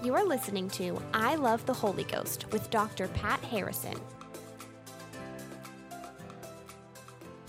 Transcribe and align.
You 0.00 0.14
are 0.14 0.24
listening 0.24 0.70
to 0.70 1.02
I 1.12 1.34
Love 1.34 1.66
the 1.66 1.74
Holy 1.74 2.04
Ghost 2.04 2.44
with 2.52 2.70
Dr. 2.70 3.08
Pat 3.08 3.40
Harrison. 3.40 3.96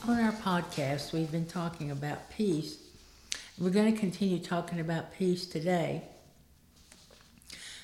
On 0.08 0.20
our 0.20 0.32
podcast, 0.32 1.14
we've 1.14 1.32
been 1.32 1.46
talking 1.46 1.92
about 1.92 2.28
peace. 2.32 2.80
We're 3.60 3.70
going 3.70 3.94
to 3.94 4.00
continue 4.00 4.40
talking 4.40 4.80
about 4.80 5.14
peace 5.14 5.46
today. 5.46 6.02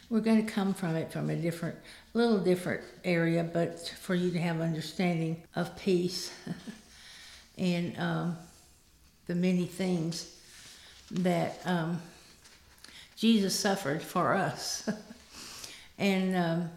We're 0.10 0.22
going 0.22 0.44
to 0.44 0.52
come 0.52 0.74
from 0.74 0.96
it 0.96 1.12
from 1.12 1.30
a 1.30 1.36
different, 1.36 1.78
little 2.16 2.40
different 2.40 2.82
area, 3.04 3.44
but 3.44 3.88
for 4.02 4.16
you 4.16 4.32
to 4.32 4.40
have 4.40 4.62
understanding 4.62 5.44
of 5.56 5.78
peace 5.78 6.34
and 7.60 7.96
um, 8.00 8.38
the 9.28 9.36
many 9.36 9.68
things 9.68 10.36
that 11.12 11.60
um, 11.66 12.02
Jesus 13.16 13.58
suffered 13.58 14.02
for 14.02 14.34
us. 14.34 14.90
and 15.98 16.36
um, 16.36 16.70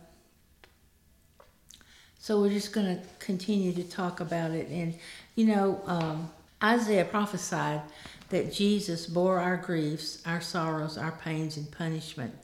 so 2.18 2.40
we're 2.40 2.50
just 2.50 2.72
going 2.72 2.96
to 2.96 3.02
continue 3.18 3.72
to 3.72 3.84
talk 3.84 4.20
about 4.20 4.50
it. 4.50 4.68
And, 4.68 4.94
you 5.34 5.46
know, 5.46 5.80
um, 5.86 6.30
Isaiah 6.62 7.04
prophesied 7.04 7.82
that 8.30 8.52
Jesus 8.52 9.06
bore 9.06 9.38
our 9.38 9.56
griefs, 9.56 10.22
our 10.26 10.40
sorrows, 10.40 10.98
our 10.98 11.12
pains, 11.12 11.56
and 11.56 11.70
punishment. 11.70 12.34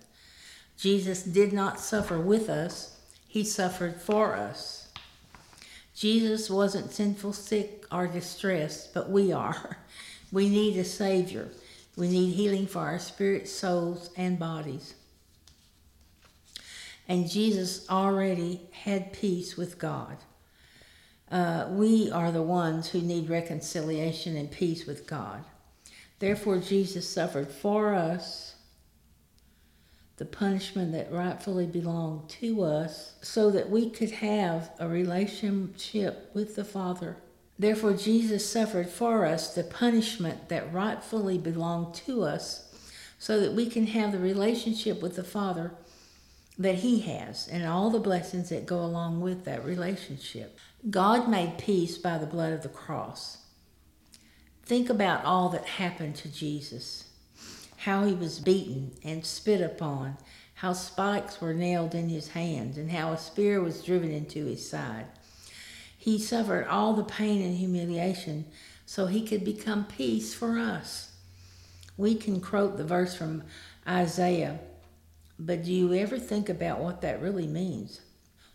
Jesus 0.77 1.23
did 1.23 1.53
not 1.53 1.79
suffer 1.79 2.19
with 2.19 2.49
us, 2.49 2.99
he 3.29 3.45
suffered 3.45 4.01
for 4.01 4.35
us. 4.35 4.89
Jesus 5.95 6.51
wasn't 6.51 6.93
sinful, 6.93 7.33
sick, 7.33 7.85
or 7.93 8.07
distressed, 8.07 8.93
but 8.95 9.11
we 9.11 9.33
are. 9.33 9.77
We 10.33 10.49
need 10.49 10.77
a 10.79 10.85
Savior. 10.85 11.49
We 11.97 12.09
need 12.09 12.33
healing 12.33 12.67
for 12.67 12.81
our 12.81 12.99
spirits, 12.99 13.53
souls, 13.53 14.11
and 14.17 14.39
bodies. 14.39 14.95
And 17.07 17.29
Jesus 17.29 17.89
already 17.89 18.61
had 18.73 19.13
peace 19.13 19.57
with 19.57 19.79
God. 19.79 20.17
Uh, 21.31 21.67
we 21.71 22.11
are 22.11 22.33
the 22.33 22.43
ones 22.43 22.89
who 22.89 23.01
need 23.01 23.29
reconciliation 23.29 24.37
and 24.37 24.51
peace 24.51 24.87
with 24.87 25.07
God. 25.07 25.45
Therefore, 26.19 26.59
Jesus 26.59 27.09
suffered 27.09 27.49
for 27.49 27.95
us 27.95 28.55
the 30.17 30.25
punishment 30.25 30.93
that 30.93 31.13
rightfully 31.13 31.67
belonged 31.67 32.29
to 32.29 32.63
us 32.63 33.15
so 33.21 33.51
that 33.51 33.69
we 33.69 33.91
could 33.91 34.11
have 34.11 34.71
a 34.79 34.89
relationship 34.89 36.31
with 36.35 36.55
the 36.55 36.65
Father 36.65 37.17
Therefore, 37.59 37.93
Jesus 37.93 38.51
suffered 38.51 38.89
for 38.89 39.27
us 39.27 39.55
the 39.55 39.63
punishment 39.63 40.49
that 40.49 40.73
rightfully 40.73 41.39
belonged 41.39 41.95
to 41.95 42.23
us 42.23 42.75
so 43.19 43.39
that 43.41 43.53
we 43.53 43.67
can 43.67 43.87
have 43.89 44.13
the 44.13 44.19
relationship 44.19 45.01
with 45.01 45.17
the 45.17 45.25
Father 45.25 45.73
that 46.59 46.77
He 46.77 47.01
has 47.01 47.49
and 47.49 47.65
all 47.65 47.91
the 47.91 48.01
blessings 48.01 48.49
that 48.49 48.67
go 48.67 48.81
along 48.81 49.21
with 49.21 49.45
that 49.45 49.65
relationship. 49.65 50.59
God 50.91 51.29
made 51.29 51.59
peace 51.59 51.97
by 51.97 52.19
the 52.19 52.27
blood 52.27 52.53
of 52.53 52.63
the 52.63 52.69
cross. 52.69 53.39
Think 54.65 54.91
about 54.91 55.25
all 55.25 55.49
that 55.51 55.65
happened 55.65 56.17
to 56.17 56.29
Jesus 56.29 57.11
how 57.85 58.07
he 58.07 58.15
was 58.15 58.41
beaten 58.41 58.91
and 59.05 59.27
spit 59.27 59.61
upon, 59.61 60.17
how 60.55 60.73
spikes 60.73 61.39
were 61.39 61.53
nailed 61.53 61.95
in 61.95 62.09
his 62.09 62.29
hands, 62.29 62.79
and 62.79 62.91
how 62.91 63.13
a 63.13 63.19
spear 63.19 63.61
was 63.61 63.83
driven 63.83 64.11
into 64.11 64.47
his 64.47 64.67
side 64.67 65.05
he 66.05 66.19
suffered 66.19 66.67
all 66.67 66.93
the 66.93 67.03
pain 67.03 67.41
and 67.41 67.57
humiliation 67.57 68.45
so 68.85 69.07
he 69.07 69.27
could 69.27 69.43
become 69.43 69.87
peace 69.87 70.35
for 70.35 70.59
us. 70.59 71.13
We 71.97 72.15
can 72.15 72.43
quote 72.43 72.77
the 72.77 72.85
verse 72.85 73.15
from 73.15 73.43
Isaiah, 73.89 74.59
but 75.39 75.65
do 75.65 75.73
you 75.73 75.95
ever 75.95 76.19
think 76.19 76.51
about 76.51 76.81
what 76.81 77.01
that 77.01 77.23
really 77.23 77.47
means? 77.47 78.03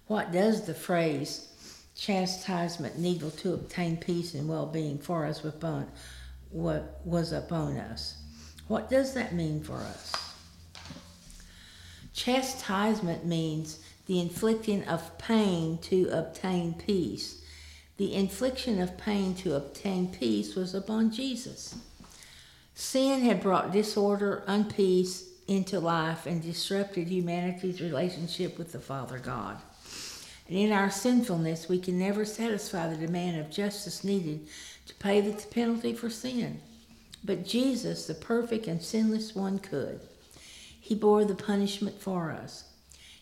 What 0.05 0.31
does 0.31 0.67
the 0.67 0.75
phrase 0.75 1.51
chastisement 1.95 2.99
needful 2.99 3.31
to 3.31 3.55
obtain 3.55 3.97
peace 3.97 4.35
and 4.35 4.47
well 4.47 4.67
being 4.67 4.99
for 4.99 5.25
us 5.25 5.43
upon 5.43 5.87
what 6.51 7.01
was 7.03 7.31
upon 7.31 7.77
us? 7.77 8.17
What 8.67 8.91
does 8.91 9.15
that 9.15 9.33
mean 9.33 9.63
for 9.63 9.77
us? 9.77 10.13
Chastisement 12.13 13.25
means 13.25 13.79
the 14.05 14.19
inflicting 14.19 14.83
of 14.83 15.17
pain 15.17 15.79
to 15.79 16.09
obtain 16.09 16.75
peace 16.75 17.39
the 17.99 18.15
infliction 18.15 18.81
of 18.81 18.97
pain 18.97 19.35
to 19.35 19.57
obtain 19.57 20.07
peace 20.07 20.55
was 20.55 20.73
upon 20.73 21.11
Jesus. 21.11 21.75
Sin 22.73 23.19
had 23.23 23.41
brought 23.41 23.73
disorder, 23.73 24.41
unpeace 24.47 25.25
into 25.47 25.81
life 25.81 26.25
and 26.25 26.41
disrupted 26.41 27.09
humanity's 27.09 27.81
relationship 27.81 28.57
with 28.57 28.71
the 28.71 28.79
Father 28.79 29.19
God. 29.19 29.57
And 30.47 30.57
in 30.57 30.71
our 30.71 30.89
sinfulness, 30.89 31.67
we 31.67 31.77
can 31.77 31.99
never 31.99 32.23
satisfy 32.23 32.87
the 32.87 32.95
demand 32.95 33.37
of 33.37 33.51
justice 33.51 34.01
needed 34.05 34.47
to 34.85 34.95
pay 34.95 35.19
the 35.19 35.33
penalty 35.47 35.93
for 35.93 36.09
sin. 36.09 36.61
But 37.21 37.45
Jesus, 37.45 38.07
the 38.07 38.13
perfect 38.13 38.65
and 38.65 38.81
sinless 38.81 39.35
one, 39.35 39.59
could. 39.59 39.99
He 40.79 40.95
bore 40.95 41.25
the 41.25 41.35
punishment 41.35 42.01
for 42.01 42.31
us. 42.31 42.63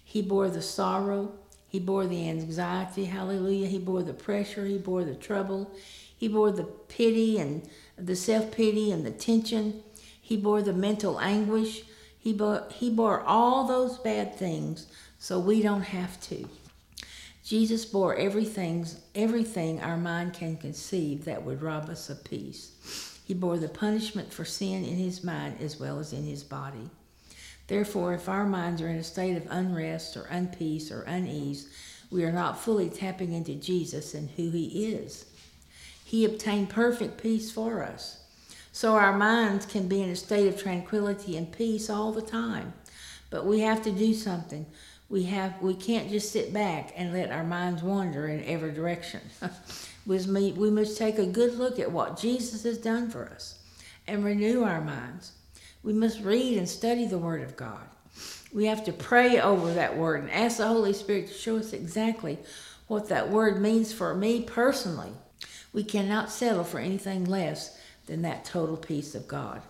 He 0.04 0.22
bore 0.22 0.50
the 0.50 0.62
sorrow, 0.62 1.32
he 1.68 1.80
bore 1.80 2.08
the 2.08 2.30
anxiety, 2.30 3.06
hallelujah. 3.06 3.68
He 3.68 3.80
bore 3.80 4.04
the 4.04 4.14
pressure, 4.14 4.66
he 4.66 4.78
bore 4.78 5.04
the 5.04 5.16
trouble, 5.16 5.72
he 6.16 6.28
bore 6.28 6.52
the 6.52 6.64
pity 6.64 7.38
and 7.38 7.68
the 7.98 8.16
self 8.16 8.52
pity 8.52 8.92
and 8.92 9.06
the 9.06 9.12
tension. 9.12 9.84
He 10.22 10.38
bore 10.38 10.62
the 10.62 10.74
mental 10.74 11.20
anguish. 11.20 11.84
He 12.18 12.34
bore, 12.34 12.64
he 12.72 12.90
bore 12.90 13.22
all 13.22 13.68
those 13.68 13.98
bad 13.98 14.36
things 14.36 14.88
so 15.20 15.40
we 15.40 15.62
don't 15.62 15.84
have 15.84 16.20
to. 16.22 16.48
Jesus 17.44 17.86
bore 17.86 18.16
everything, 18.16 18.86
everything 19.16 19.82
our 19.82 19.96
mind 19.96 20.34
can 20.34 20.58
conceive 20.58 21.24
that 21.26 21.44
would 21.44 21.62
rob 21.62 21.90
us 21.90 22.10
of 22.10 22.24
peace. 22.24 23.22
He 23.24 23.34
bore 23.34 23.58
the 23.58 23.70
punishment 23.70 24.34
for 24.34 24.44
sin 24.44 24.84
in 24.84 24.98
his 24.98 25.24
mind 25.24 25.58
as 25.62 25.80
well 25.80 26.00
as 26.00 26.12
in 26.12 26.24
his 26.24 26.44
body. 26.44 26.90
Therefore, 27.68 28.14
if 28.14 28.30
our 28.30 28.46
minds 28.46 28.82
are 28.82 28.88
in 28.88 28.98
a 28.98 29.04
state 29.04 29.38
of 29.38 29.48
unrest 29.50 30.16
or 30.16 30.24
unpeace 30.24 30.92
or 30.92 31.02
unease, 31.02 31.70
we 32.10 32.24
are 32.24 32.32
not 32.32 32.60
fully 32.60 32.90
tapping 32.90 33.34
into 33.34 33.56
Jesus 33.56 34.14
and 34.14 34.30
who 34.32 34.50
He 34.52 34.94
is. 34.94 35.26
He 36.04 36.24
obtained 36.24 36.70
perfect 36.70 37.22
peace 37.22 37.52
for 37.52 37.84
us. 37.84 38.24
So 38.72 38.94
our 38.94 39.18
minds 39.18 39.66
can 39.66 39.88
be 39.88 40.02
in 40.02 40.10
a 40.10 40.16
state 40.16 40.48
of 40.48 40.62
tranquility 40.62 41.36
and 41.36 41.52
peace 41.52 41.90
all 41.90 42.12
the 42.12 42.22
time. 42.22 42.74
But 43.30 43.46
we 43.46 43.60
have 43.62 43.82
to 43.84 43.92
do 43.92 44.14
something. 44.14 44.66
We 45.10 45.24
have 45.24 45.62
we 45.62 45.74
can't 45.74 46.10
just 46.10 46.32
sit 46.32 46.54
back 46.54 46.94
and 46.96 47.12
let 47.12 47.32
our 47.32 47.44
minds 47.44 47.82
wander 47.82 48.28
in 48.28 48.44
every 48.46 48.72
direction. 48.72 49.22
we 50.06 50.20
must 50.70 50.98
take 50.98 51.18
a 51.18 51.26
good 51.26 51.58
look 51.58 51.80
at 51.80 51.92
what 51.92 52.20
Jesus 52.20 52.64
has 52.64 52.78
done 52.78 53.10
for 53.10 53.26
us 53.26 53.60
and 54.08 54.24
renew 54.24 54.64
our 54.64 54.82
minds. 54.82 55.32
We 55.84 55.94
must 55.94 56.22
read 56.22 56.58
and 56.58 56.68
study 56.68 57.06
the 57.06 57.18
Word 57.18 57.42
of 57.42 57.56
God. 57.56 57.86
We 58.54 58.66
have 58.66 58.84
to 58.86 58.94
pray 58.94 59.40
over 59.40 59.74
that 59.74 59.98
Word 59.98 60.22
and 60.22 60.32
ask 60.32 60.58
the 60.58 60.68
Holy 60.68 60.94
Spirit 60.94 61.28
to 61.28 61.34
show 61.34 61.58
us 61.58 61.74
exactly 61.74 62.40
what 62.88 63.10
that 63.10 63.30
Word 63.30 63.62
means 63.62 63.94
for 63.94 64.16
me 64.16 64.42
personally. 64.42 65.12
We 65.74 65.84
cannot 65.84 66.32
settle 66.32 66.64
for 66.64 66.80
anything 66.80 67.26
less 67.26 67.78
than 68.08 68.22
that 68.24 68.46
total 68.46 68.78
peace 68.78 69.16
of 69.16 69.28
God. 69.28 69.62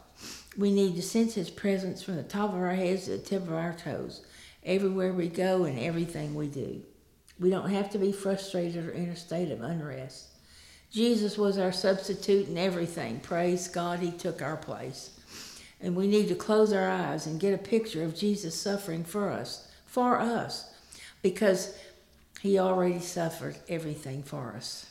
We 0.57 0.71
need 0.71 0.95
to 0.95 1.01
sense 1.01 1.35
His 1.35 1.49
presence 1.49 2.01
from 2.01 2.15
the 2.15 2.23
top 2.23 2.53
of 2.53 2.59
our 2.59 2.75
heads 2.75 3.05
to 3.05 3.11
the 3.11 3.17
tip 3.17 3.43
of 3.43 3.53
our 3.53 3.73
toes, 3.73 4.25
everywhere 4.63 5.13
we 5.13 5.27
go 5.27 5.65
and 5.65 5.79
everything 5.79 6.33
we 6.33 6.47
do. 6.47 6.81
We 7.39 7.49
don't 7.49 7.69
have 7.69 7.89
to 7.91 7.99
be 7.99 8.11
frustrated 8.11 8.87
or 8.87 8.91
in 8.91 9.09
a 9.09 9.15
state 9.15 9.51
of 9.51 9.61
unrest. 9.61 10.27
Jesus 10.91 11.37
was 11.37 11.57
our 11.57 11.71
substitute 11.71 12.47
in 12.47 12.57
everything. 12.57 13.19
Praise 13.19 13.67
God, 13.67 13.99
He 13.99 14.11
took 14.11 14.41
our 14.41 14.57
place. 14.57 15.16
And 15.79 15.95
we 15.95 16.07
need 16.07 16.27
to 16.29 16.35
close 16.35 16.73
our 16.73 16.89
eyes 16.89 17.27
and 17.27 17.39
get 17.39 17.53
a 17.53 17.57
picture 17.57 18.03
of 18.03 18.15
Jesus 18.15 18.59
suffering 18.59 19.03
for 19.03 19.29
us, 19.29 19.67
for 19.85 20.19
us, 20.19 20.73
because 21.21 21.77
he 22.41 22.57
already 22.57 22.99
suffered 22.99 23.57
everything 23.69 24.23
for 24.23 24.53
us. 24.55 24.89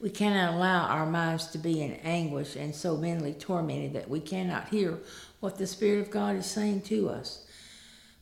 We 0.00 0.10
cannot 0.10 0.54
allow 0.54 0.86
our 0.86 1.06
minds 1.06 1.48
to 1.48 1.58
be 1.58 1.82
in 1.82 1.94
anguish 1.94 2.54
and 2.54 2.72
so 2.72 2.96
mentally 2.96 3.34
tormented 3.34 3.94
that 3.94 4.08
we 4.08 4.20
cannot 4.20 4.68
hear 4.68 4.98
what 5.40 5.58
the 5.58 5.66
Spirit 5.66 6.00
of 6.02 6.10
God 6.10 6.36
is 6.36 6.46
saying 6.46 6.82
to 6.82 7.08
us. 7.08 7.44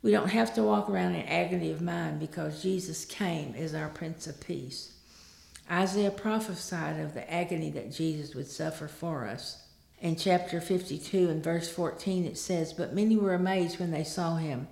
We 0.02 0.10
don't 0.10 0.30
have 0.30 0.54
to 0.54 0.62
walk 0.62 0.88
around 0.88 1.14
in 1.14 1.26
agony 1.26 1.70
of 1.70 1.82
mind 1.82 2.20
because 2.20 2.62
Jesus 2.62 3.04
came 3.04 3.54
as 3.54 3.74
our 3.74 3.88
Prince 3.88 4.26
of 4.26 4.40
Peace. 4.40 4.92
Isaiah 5.70 6.10
prophesied 6.10 7.00
of 7.00 7.12
the 7.12 7.30
agony 7.30 7.70
that 7.70 7.92
Jesus 7.92 8.34
would 8.34 8.46
suffer 8.46 8.88
for 8.88 9.26
us 9.26 9.65
in 10.00 10.16
chapter 10.16 10.60
52 10.60 11.28
and 11.28 11.42
verse 11.42 11.68
14 11.68 12.24
it 12.24 12.38
says, 12.38 12.72
But 12.72 12.94
many 12.94 13.16
were 13.16 13.34
amazed 13.34 13.78
when 13.78 13.90
they 13.90 14.04
saw 14.04 14.36
him. 14.36 14.68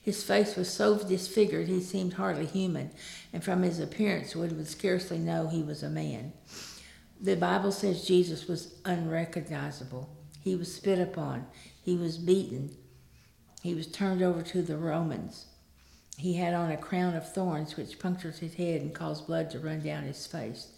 His 0.00 0.22
face 0.22 0.54
was 0.54 0.72
so 0.72 0.98
disfigured 0.98 1.66
he 1.66 1.80
seemed 1.80 2.12
hardly 2.12 2.46
human, 2.46 2.90
and 3.32 3.42
from 3.42 3.62
his 3.62 3.80
appearance 3.80 4.36
one 4.36 4.56
would 4.56 4.68
scarcely 4.68 5.18
know 5.18 5.48
he 5.48 5.62
was 5.62 5.82
a 5.82 5.90
man. 5.90 6.32
The 7.20 7.34
Bible 7.34 7.72
says 7.72 8.06
Jesus 8.06 8.46
was 8.46 8.74
unrecognizable. 8.84 10.08
He 10.42 10.54
was 10.54 10.72
spit 10.72 11.00
upon, 11.00 11.46
he 11.82 11.96
was 11.96 12.18
beaten, 12.18 12.76
he 13.62 13.74
was 13.74 13.88
turned 13.88 14.22
over 14.22 14.42
to 14.42 14.62
the 14.62 14.76
Romans. 14.76 15.46
He 16.18 16.34
had 16.34 16.54
on 16.54 16.70
a 16.70 16.76
crown 16.76 17.16
of 17.16 17.32
thorns 17.32 17.76
which 17.76 17.98
punctured 17.98 18.36
his 18.36 18.54
head 18.54 18.80
and 18.80 18.94
caused 18.94 19.26
blood 19.26 19.50
to 19.50 19.58
run 19.58 19.82
down 19.82 20.04
his 20.04 20.24
face. 20.24 20.68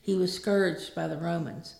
He 0.00 0.14
was 0.14 0.32
scourged 0.32 0.94
by 0.94 1.08
the 1.08 1.18
Romans, 1.18 1.74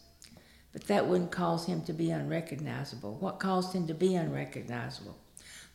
but 0.72 0.86
that 0.86 1.06
wouldn't 1.06 1.32
cause 1.32 1.66
him 1.66 1.82
to 1.82 1.92
be 1.92 2.10
unrecognizable. 2.10 3.16
What 3.20 3.40
caused 3.40 3.74
him 3.74 3.86
to 3.88 3.94
be 3.94 4.14
unrecognizable? 4.14 5.16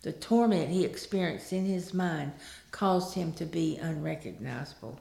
The 0.03 0.13
torment 0.13 0.69
he 0.69 0.86
experienced 0.86 1.51
in 1.51 1.65
his 1.65 1.94
mind 1.94 2.31
caused 2.71 3.15
him 3.15 3.33
to 3.33 3.45
be 3.45 3.77
unrecognizable. 3.77 5.00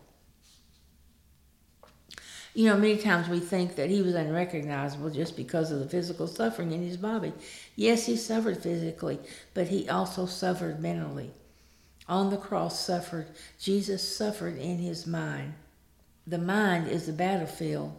You 2.55 2.67
know, 2.67 2.77
many 2.77 2.99
times 2.99 3.29
we 3.29 3.41
think 3.41 3.75
that 3.75 3.91
he 3.91 4.01
was 4.01 4.15
unrecognizable 4.15 5.11
just 5.11 5.37
because 5.37 5.73
of 5.73 5.81
the 5.81 5.89
physical 5.89 6.29
suffering 6.29 6.71
in 6.71 6.83
his 6.83 6.97
body. 6.97 7.33
Yes, 7.75 8.07
he 8.07 8.17
suffered 8.17 8.63
physically, 8.63 9.19
but 9.55 9.69
he 9.69 9.89
also 9.89 10.27
suffered 10.27 10.81
mentally. 10.81 11.33
On 12.09 12.31
the 12.31 12.37
cross, 12.37 12.79
suffered. 12.79 13.27
Jesus 13.59 14.17
suffered 14.17 14.57
in 14.57 14.79
his 14.79 15.07
mind. 15.07 15.55
The 16.27 16.39
mind 16.39 16.89
is 16.89 17.07
the 17.07 17.13
battlefield 17.13 17.93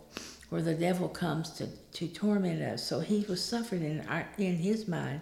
where 0.49 0.61
the 0.61 0.73
devil 0.73 1.07
comes 1.07 1.49
to, 1.51 1.67
to 1.93 2.07
torment 2.07 2.61
us. 2.61 2.83
So 2.83 2.99
he 2.99 3.25
was 3.27 3.43
suffering 3.43 3.83
in, 3.83 4.07
our, 4.07 4.27
in 4.37 4.57
his 4.57 4.87
mind 4.87 5.21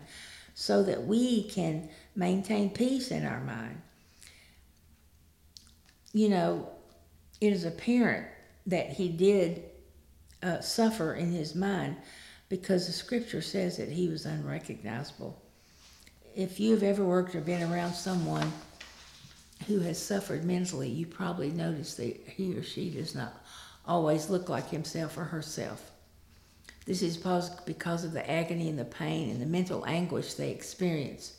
so 0.54 0.84
that 0.84 1.06
we 1.06 1.44
can 1.50 1.90
maintain 2.16 2.70
peace 2.70 3.12
in 3.12 3.25
our 3.25 3.42
mind. 3.42 3.81
You 6.12 6.30
know, 6.30 6.70
it 7.42 7.54
is 7.54 7.66
apparent 7.66 8.28
that 8.68 8.90
he 8.90 9.10
did 9.10 9.64
uh, 10.44 10.60
suffer 10.60 11.14
in 11.16 11.31
his 11.31 11.56
mind 11.56 11.96
because 12.50 12.86
the 12.86 12.94
scripture 12.94 13.42
says 13.42 13.78
that 13.78 13.90
he 13.90 14.10
was 14.10 14.26
unrecognizable. 14.26 15.42
If 16.36 16.60
you've 16.60 16.84
ever 16.84 17.04
worked 17.04 17.34
or 17.36 17.42
been 17.42 17.72
around 17.72 17.94
someone 17.94 18.52
who 19.68 19.80
has 19.80 19.98
suffered 19.98 20.44
mentally, 20.44 20.90
you 20.90 21.06
probably 21.06 21.50
notice 21.50 21.96
that 21.96 22.19
he 22.28 22.56
or 22.56 22.64
she 22.64 22.90
does 22.90 23.16
not 23.16 23.44
always 23.85 24.30
look 24.30 24.50
like 24.50 24.69
himself 24.69 25.18
or 25.18 25.25
herself. 25.25 25.91
This 26.85 27.01
is 27.01 27.18
because 27.18 28.03
of 28.03 28.12
the 28.12 28.30
agony 28.30 28.69
and 28.69 28.77
the 28.77 28.85
pain 28.85 29.30
and 29.30 29.41
the 29.41 29.45
mental 29.45 29.85
anguish 29.85 30.33
they 30.33 30.51
experience. 30.51 31.38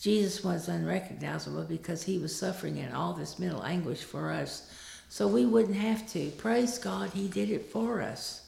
Jesus 0.00 0.42
was 0.42 0.68
unrecognizable 0.68 1.64
because 1.64 2.02
he 2.02 2.18
was 2.18 2.34
suffering 2.34 2.78
in 2.78 2.92
all 2.92 3.12
this 3.12 3.38
mental 3.38 3.62
anguish 3.62 4.02
for 4.02 4.30
us 4.30 4.70
so 5.10 5.26
we 5.26 5.44
wouldn't 5.44 5.76
have 5.76 6.08
to. 6.12 6.30
Praise 6.30 6.78
God, 6.78 7.10
He 7.10 7.26
did 7.26 7.50
it 7.50 7.66
for 7.66 8.00
us. 8.00 8.46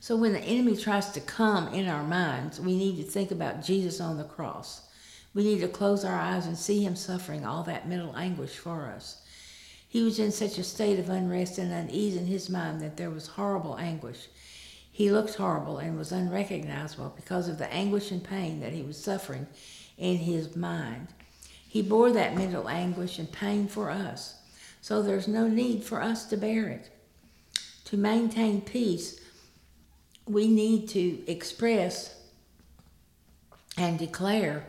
So 0.00 0.16
when 0.16 0.32
the 0.32 0.40
enemy 0.40 0.76
tries 0.76 1.10
to 1.12 1.20
come 1.20 1.72
in 1.72 1.88
our 1.88 2.02
minds, 2.02 2.60
we 2.60 2.76
need 2.76 2.96
to 2.96 3.04
think 3.04 3.30
about 3.30 3.64
Jesus 3.64 4.00
on 4.00 4.18
the 4.18 4.24
cross. 4.24 4.88
We 5.32 5.44
need 5.44 5.60
to 5.60 5.68
close 5.68 6.04
our 6.04 6.18
eyes 6.18 6.46
and 6.46 6.58
see 6.58 6.82
Him 6.82 6.96
suffering 6.96 7.46
all 7.46 7.62
that 7.62 7.88
mental 7.88 8.16
anguish 8.16 8.56
for 8.56 8.86
us. 8.86 9.22
He 9.88 10.02
was 10.02 10.18
in 10.18 10.32
such 10.32 10.58
a 10.58 10.64
state 10.64 10.98
of 10.98 11.08
unrest 11.08 11.58
and 11.58 11.72
unease 11.72 12.16
in 12.16 12.26
his 12.26 12.50
mind 12.50 12.80
that 12.80 12.96
there 12.96 13.10
was 13.10 13.28
horrible 13.28 13.76
anguish. 13.78 14.28
He 14.90 15.10
looked 15.10 15.34
horrible 15.34 15.78
and 15.78 15.96
was 15.96 16.12
unrecognizable 16.12 17.12
because 17.14 17.48
of 17.48 17.58
the 17.58 17.72
anguish 17.72 18.10
and 18.10 18.22
pain 18.22 18.60
that 18.60 18.72
he 18.72 18.82
was 18.82 19.02
suffering 19.02 19.46
in 19.98 20.16
his 20.16 20.56
mind. 20.56 21.08
He 21.68 21.82
bore 21.82 22.10
that 22.12 22.34
mental 22.34 22.68
anguish 22.68 23.18
and 23.18 23.30
pain 23.30 23.68
for 23.68 23.90
us. 23.90 24.36
So 24.80 25.02
there's 25.02 25.28
no 25.28 25.48
need 25.48 25.84
for 25.84 26.02
us 26.02 26.24
to 26.26 26.36
bear 26.36 26.68
it. 26.68 26.90
To 27.86 27.96
maintain 27.96 28.60
peace, 28.60 29.20
we 30.26 30.48
need 30.48 30.88
to 30.90 31.30
express 31.30 32.14
and 33.76 33.98
declare 33.98 34.64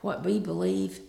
what 0.00 0.24
we 0.24 0.38
believe 0.38 1.00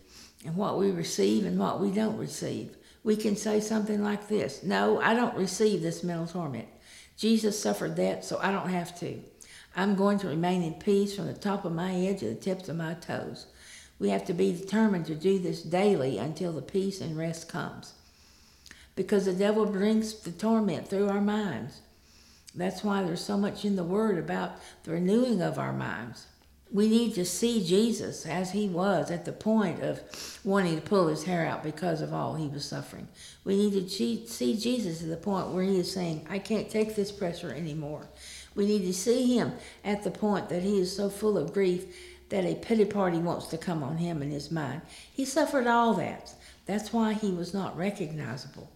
and 0.46 0.56
what 0.56 0.78
we 0.78 0.92
receive 0.92 1.46
and 1.46 1.58
what 1.58 1.80
we 1.80 1.92
don't 1.92 2.18
receive. 2.18 2.76
We 3.04 3.16
can 3.16 3.36
say 3.36 3.60
something 3.60 4.04
like 4.04 4.28
this 4.28 4.64
No, 4.64 5.00
I 5.02 5.14
don't 5.14 5.36
receive 5.36 5.82
this 5.82 6.04
mental 6.04 6.28
torment. 6.28 6.68
Jesus 7.18 7.62
suffered 7.62 7.96
that, 7.98 8.24
so 8.24 8.40
I 8.42 8.52
don't 8.52 8.70
have 8.70 8.98
to. 9.00 9.20
I'm 9.76 9.96
going 9.96 10.20
to 10.20 10.28
remain 10.28 10.64
in 10.64 10.74
peace 10.76 11.16
from 11.16 11.28
the 11.28 11.34
top 11.34 11.66
of 11.66 11.74
my 11.74 11.92
head 11.92 12.18
to 12.20 12.30
the 12.30 12.36
tips 12.36 12.70
of 12.70 12.78
my 12.78 12.94
toes. 12.96 13.48
We 14.00 14.10
have 14.10 14.26
to 14.26 14.34
be 14.34 14.54
determined 14.54 15.06
to 15.08 15.16
do 15.16 15.40
this 15.40 15.62
daily 15.62 16.18
until 16.18 16.54
the 16.54 16.62
peace 16.62 17.02
and 17.02 17.18
rest 17.18 17.50
comes. 17.50 17.94
Because 18.96 19.26
the 19.26 19.34
devil 19.34 19.66
brings 19.66 20.14
the 20.22 20.32
torment 20.32 20.88
through 20.88 21.10
our 21.10 21.22
minds. 21.22 21.82
That's 22.56 22.84
why 22.84 23.04
there's 23.04 23.24
so 23.24 23.38
much 23.38 23.66
in 23.66 23.76
the 23.76 23.84
Word 23.84 24.18
about 24.18 24.54
the 24.84 24.92
renewing 24.92 25.42
of 25.42 25.60
our 25.60 25.74
minds. 25.74 26.28
We 26.72 26.88
need 26.88 27.16
to 27.16 27.26
see 27.26 27.66
Jesus 27.66 28.28
as 28.28 28.52
he 28.52 28.68
was 28.68 29.10
at 29.10 29.26
the 29.26 29.32
point 29.32 29.82
of 29.82 30.02
wanting 30.44 30.76
to 30.76 30.82
pull 30.82 31.08
his 31.08 31.24
hair 31.24 31.46
out 31.46 31.64
because 31.64 32.02
of 32.02 32.14
all 32.14 32.36
he 32.36 32.48
was 32.48 32.64
suffering. 32.64 33.08
We 33.44 33.58
need 33.58 33.74
to 33.74 33.90
see 33.90 34.56
Jesus 34.56 35.02
at 35.02 35.10
the 35.10 35.18
point 35.18 35.50
where 35.50 35.64
he 35.64 35.80
is 35.80 35.92
saying, 35.92 36.28
I 36.30 36.38
can't 36.38 36.70
take 36.70 36.96
this 36.96 37.12
pressure 37.12 37.52
anymore. 37.52 38.08
We 38.54 38.68
need 38.68 38.86
to 38.86 38.94
see 38.94 39.36
him 39.36 39.54
at 39.84 40.04
the 40.04 40.12
point 40.12 40.50
that 40.50 40.62
he 40.62 40.80
is 40.80 40.96
so 40.96 41.10
full 41.10 41.38
of 41.38 41.54
grief 41.54 41.86
that 42.30 42.46
a 42.46 42.56
pity 42.56 42.86
party 42.86 43.18
wants 43.18 43.48
to 43.48 43.58
come 43.58 43.84
on 43.84 43.98
him 43.98 44.22
in 44.22 44.30
his 44.30 44.52
mind. 44.52 44.82
He 45.12 45.26
suffered 45.26 45.66
all 45.66 45.96
that. 45.96 46.34
That's 46.66 46.94
why 46.94 47.14
he 47.14 47.32
was 47.32 47.54
not 47.54 47.76
recognizable. 47.76 48.70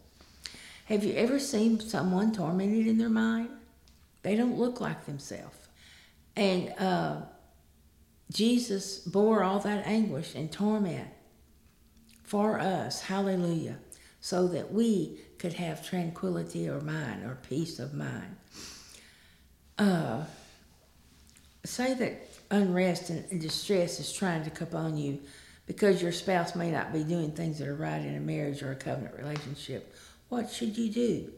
Have 0.86 1.04
you 1.04 1.13
ever 1.13 1.39
seen 1.39 1.80
someone 1.80 2.31
tormented 2.31 2.88
in 2.88 2.98
their 2.98 3.10
mind? 3.10 3.50
They 4.24 4.36
don't 4.36 4.57
look 4.57 4.81
like 4.81 5.06
themselves. 5.06 5.57
And 6.36 6.74
uh, 6.80 7.18
Jesus 8.33 9.00
bore 9.00 9.44
all 9.44 9.59
that 9.59 9.85
anguish 9.85 10.33
and 10.35 10.51
torment 10.51 11.07
for 12.24 12.59
us, 12.59 13.01
hallelujah, 13.01 13.77
so 14.19 14.47
that 14.47 14.74
we 14.74 15.19
could 15.38 15.53
have 15.53 15.88
tranquility 15.88 16.65
of 16.65 16.83
mind 16.83 17.24
or 17.24 17.38
peace 17.47 17.77
of 17.77 17.94
mind. 17.94 18.35
Uh, 19.77 20.24
say 21.63 21.94
that 21.94 22.27
unrest 22.50 23.09
and 23.09 23.41
distress 23.41 24.00
is 24.00 24.12
trying 24.12 24.44
to 24.44 24.50
come 24.50 24.74
on 24.74 24.97
you 24.97 25.19
because 25.65 26.01
your 26.01 26.12
spouse 26.12 26.56
may 26.56 26.71
not 26.71 26.91
be 26.91 27.03
doing 27.03 27.31
things 27.31 27.59
that 27.59 27.68
are 27.68 27.75
right 27.75 28.01
in 28.01 28.15
a 28.15 28.19
marriage 28.19 28.62
or 28.62 28.71
a 28.71 28.75
covenant 28.75 29.15
relationship, 29.18 29.95
what 30.29 30.50
should 30.50 30.77
you 30.77 30.89
do? 30.89 31.31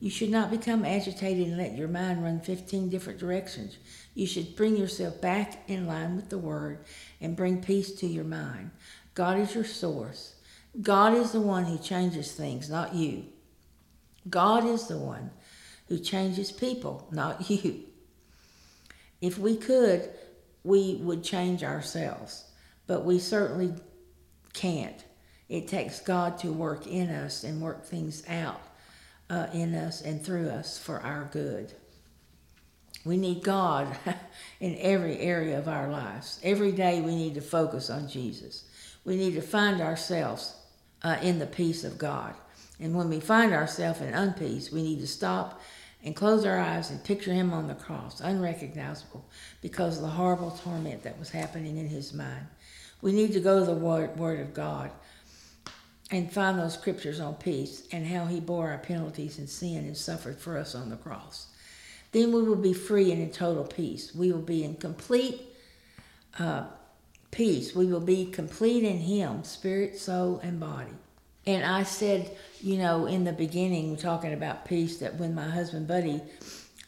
You 0.00 0.10
should 0.10 0.30
not 0.30 0.50
become 0.50 0.84
agitated 0.84 1.46
and 1.46 1.56
let 1.56 1.76
your 1.76 1.88
mind 1.88 2.24
run 2.24 2.40
15 2.40 2.88
different 2.88 3.18
directions. 3.18 3.76
You 4.14 4.26
should 4.26 4.56
bring 4.56 4.76
yourself 4.76 5.20
back 5.20 5.68
in 5.68 5.86
line 5.86 6.16
with 6.16 6.28
the 6.28 6.38
Word 6.38 6.84
and 7.20 7.36
bring 7.36 7.62
peace 7.62 7.92
to 7.96 8.06
your 8.06 8.24
mind. 8.24 8.70
God 9.14 9.38
is 9.38 9.54
your 9.54 9.64
source. 9.64 10.34
God 10.80 11.14
is 11.14 11.32
the 11.32 11.40
one 11.40 11.64
who 11.64 11.78
changes 11.78 12.32
things, 12.32 12.70
not 12.70 12.94
you. 12.94 13.24
God 14.28 14.64
is 14.64 14.86
the 14.86 14.98
one 14.98 15.30
who 15.88 15.98
changes 15.98 16.52
people, 16.52 17.08
not 17.10 17.50
you. 17.50 17.84
If 19.20 19.38
we 19.38 19.56
could, 19.56 20.10
we 20.64 20.96
would 21.02 21.22
change 21.22 21.62
ourselves, 21.62 22.44
but 22.86 23.04
we 23.04 23.18
certainly 23.18 23.74
can't. 24.52 25.04
It 25.48 25.68
takes 25.68 26.00
God 26.00 26.38
to 26.38 26.52
work 26.52 26.86
in 26.86 27.10
us 27.10 27.44
and 27.44 27.60
work 27.60 27.84
things 27.84 28.22
out 28.28 28.62
uh, 29.28 29.48
in 29.52 29.74
us 29.74 30.00
and 30.00 30.24
through 30.24 30.48
us 30.48 30.78
for 30.78 31.00
our 31.00 31.28
good. 31.32 31.72
We 33.04 33.16
need 33.16 33.42
God 33.42 33.96
in 34.60 34.76
every 34.78 35.18
area 35.18 35.58
of 35.58 35.68
our 35.68 35.88
lives. 35.88 36.38
Every 36.42 36.72
day 36.72 37.00
we 37.00 37.16
need 37.16 37.34
to 37.34 37.40
focus 37.40 37.90
on 37.90 38.08
Jesus. 38.08 38.64
We 39.04 39.16
need 39.16 39.34
to 39.34 39.42
find 39.42 39.80
ourselves 39.80 40.54
uh, 41.02 41.16
in 41.22 41.38
the 41.38 41.46
peace 41.46 41.84
of 41.84 41.98
God. 41.98 42.34
And 42.78 42.94
when 42.94 43.08
we 43.08 43.20
find 43.20 43.52
ourselves 43.52 44.00
in 44.00 44.12
unpeace, 44.12 44.72
we 44.72 44.82
need 44.82 45.00
to 45.00 45.06
stop 45.06 45.60
and 46.04 46.16
close 46.16 46.44
our 46.44 46.58
eyes 46.58 46.90
and 46.90 47.02
picture 47.04 47.32
him 47.32 47.52
on 47.52 47.68
the 47.68 47.74
cross, 47.74 48.20
unrecognizable 48.20 49.24
because 49.60 49.96
of 49.96 50.02
the 50.02 50.08
horrible 50.08 50.50
torment 50.50 51.02
that 51.04 51.18
was 51.18 51.30
happening 51.30 51.76
in 51.76 51.88
his 51.88 52.12
mind. 52.12 52.46
We 53.00 53.12
need 53.12 53.32
to 53.32 53.40
go 53.40 53.60
to 53.60 53.66
the 53.66 53.72
Word, 53.72 54.16
word 54.16 54.40
of 54.40 54.54
God 54.54 54.90
and 56.10 56.30
find 56.30 56.58
those 56.58 56.74
scriptures 56.74 57.20
on 57.20 57.34
peace 57.34 57.86
and 57.90 58.06
how 58.06 58.26
he 58.26 58.38
bore 58.38 58.70
our 58.70 58.78
penalties 58.78 59.38
and 59.38 59.48
sin 59.48 59.78
and 59.78 59.96
suffered 59.96 60.38
for 60.38 60.58
us 60.58 60.74
on 60.74 60.90
the 60.90 60.96
cross. 60.96 61.46
Then 62.12 62.32
we 62.32 62.42
will 62.42 62.56
be 62.56 62.74
free 62.74 63.10
and 63.10 63.20
in 63.22 63.30
total 63.30 63.64
peace. 63.64 64.14
We 64.14 64.32
will 64.32 64.42
be 64.42 64.64
in 64.64 64.76
complete 64.76 65.40
uh, 66.38 66.64
peace. 67.30 67.74
We 67.74 67.86
will 67.86 68.00
be 68.00 68.26
complete 68.26 68.84
in 68.84 68.98
him, 68.98 69.44
spirit, 69.44 69.98
soul, 69.98 70.38
and 70.42 70.60
body. 70.60 70.92
And 71.46 71.64
I 71.64 71.82
said, 71.82 72.36
you 72.60 72.78
know, 72.78 73.06
in 73.06 73.24
the 73.24 73.32
beginning, 73.32 73.96
talking 73.96 74.32
about 74.32 74.64
peace, 74.64 74.98
that 74.98 75.16
when 75.16 75.34
my 75.34 75.48
husband 75.48 75.88
Buddy 75.88 76.20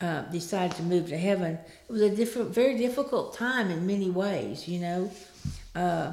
uh, 0.00 0.22
decided 0.22 0.76
to 0.76 0.82
move 0.82 1.08
to 1.08 1.18
heaven, 1.18 1.58
it 1.88 1.92
was 1.92 2.02
a 2.02 2.14
different, 2.14 2.50
very 2.50 2.76
difficult 2.76 3.34
time 3.34 3.70
in 3.70 3.86
many 3.86 4.10
ways, 4.10 4.68
you 4.68 4.78
know. 4.78 5.10
Uh, 5.74 6.12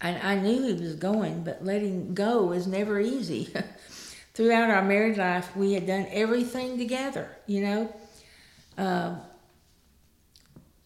and 0.00 0.20
I 0.22 0.34
knew 0.34 0.62
he 0.62 0.74
was 0.74 0.96
going, 0.96 1.44
but 1.44 1.64
letting 1.64 2.12
go 2.12 2.52
is 2.52 2.66
never 2.66 3.00
easy. 3.00 3.48
Throughout 4.34 4.68
our 4.68 4.82
married 4.82 5.16
life, 5.16 5.56
we 5.56 5.72
had 5.72 5.86
done 5.86 6.06
everything 6.10 6.76
together, 6.76 7.30
you 7.46 7.62
know. 7.62 7.94
Uh, 8.76 9.16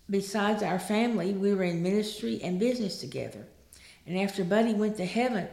besides 0.09 0.63
our 0.63 0.79
family, 0.79 1.33
we 1.33 1.55
were 1.55 1.65
in 1.65 1.83
ministry 1.83 2.41
and 2.43 2.59
business 2.61 3.01
together. 3.01 3.47
And 4.07 4.19
after 4.19 4.45
Buddy 4.45 4.75
went 4.75 4.97
to 4.97 5.05
heaven, 5.05 5.49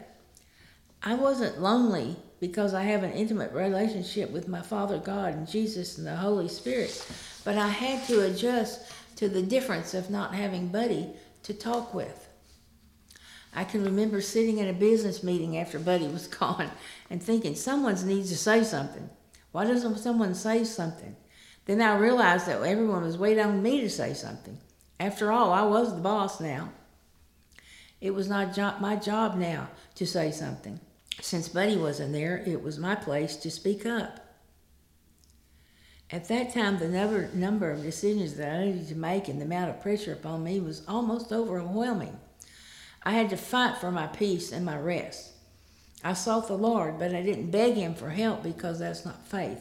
I 1.04 1.14
wasn't 1.14 1.62
lonely 1.62 2.16
because 2.40 2.74
I 2.74 2.84
have 2.84 3.04
an 3.04 3.14
intimate 3.14 3.52
relationship 3.52 4.30
with 4.32 4.48
my 4.48 4.62
Father 4.62 4.98
God 4.98 5.34
and 5.34 5.48
Jesus 5.48 5.98
and 5.98 6.06
the 6.06 6.16
Holy 6.16 6.48
Spirit. 6.48 7.06
But 7.44 7.58
I 7.58 7.68
had 7.68 8.06
to 8.08 8.26
adjust 8.26 8.92
to 9.18 9.28
the 9.28 9.42
difference 9.42 9.94
of 9.94 10.10
not 10.10 10.36
having 10.36 10.68
Buddy 10.68 11.10
to 11.44 11.54
talk 11.54 11.94
with. 11.94 12.28
I 13.56 13.64
can 13.64 13.84
remember 13.84 14.22
sitting 14.22 14.60
in 14.60 14.68
a 14.68 14.74
business 14.74 15.24
meeting 15.24 15.58
after 15.58 15.80
Buddy 15.80 16.08
was 16.08 16.28
gone 16.40 16.70
and 17.10 17.22
thinking, 17.22 17.56
someone 17.56 17.96
needs 18.08 18.30
to 18.30 18.38
say 18.38 18.64
something. 18.64 19.10
Why 19.52 19.66
doesn't 19.66 19.98
someone 19.98 20.36
say 20.36 20.64
something? 20.64 21.16
Then 21.68 21.82
I 21.82 21.98
realized 21.98 22.48
that 22.48 22.64
everyone 22.64 23.04
was 23.04 23.18
waiting 23.18 23.44
on 23.44 23.62
me 23.62 23.82
to 23.82 23.90
say 23.90 24.14
something. 24.14 24.58
After 25.00 25.32
all, 25.32 25.52
I 25.52 25.64
was 25.64 25.94
the 25.94 26.02
boss 26.02 26.40
now. 26.40 26.70
It 28.00 28.16
was 28.16 28.30
not 28.30 28.54
jo- 28.54 28.76
my 28.80 28.96
job 28.96 29.36
now 29.36 29.68
to 29.96 30.08
say 30.08 30.32
something. 30.32 30.80
Since 31.22 31.50
Buddy 31.50 31.76
wasn't 31.76 32.14
there, 32.14 32.42
it 32.46 32.64
was 32.64 32.80
my 32.80 32.96
place 32.96 33.36
to 33.38 33.52
speak 33.52 33.86
up. 33.86 34.20
At 36.10 36.30
that 36.30 36.54
time, 36.54 36.80
the 36.80 36.88
number, 36.88 37.30
number 37.34 37.70
of 37.70 37.84
decisions 37.84 38.36
that 38.36 38.50
I 38.50 38.66
needed 38.66 38.88
to 38.88 38.96
make 38.96 39.28
and 39.28 39.42
the 39.42 39.46
amount 39.46 39.72
of 39.72 39.82
pressure 39.82 40.14
upon 40.14 40.46
me 40.46 40.62
was 40.62 40.84
almost 40.88 41.34
overwhelming. 41.34 42.18
I 43.04 43.12
had 43.12 43.30
to 43.32 43.38
fight 43.38 43.78
for 43.78 43.92
my 43.92 44.08
peace 44.08 44.54
and 44.54 44.66
my 44.66 44.78
rest. 44.78 45.34
I 46.04 46.14
sought 46.14 46.48
the 46.48 46.58
Lord, 46.58 46.98
but 46.98 47.14
I 47.14 47.22
didn't 47.24 47.52
beg 47.52 47.74
Him 47.74 47.94
for 47.94 48.10
help 48.10 48.42
because 48.42 48.80
that's 48.80 49.04
not 49.04 49.28
faith. 49.28 49.60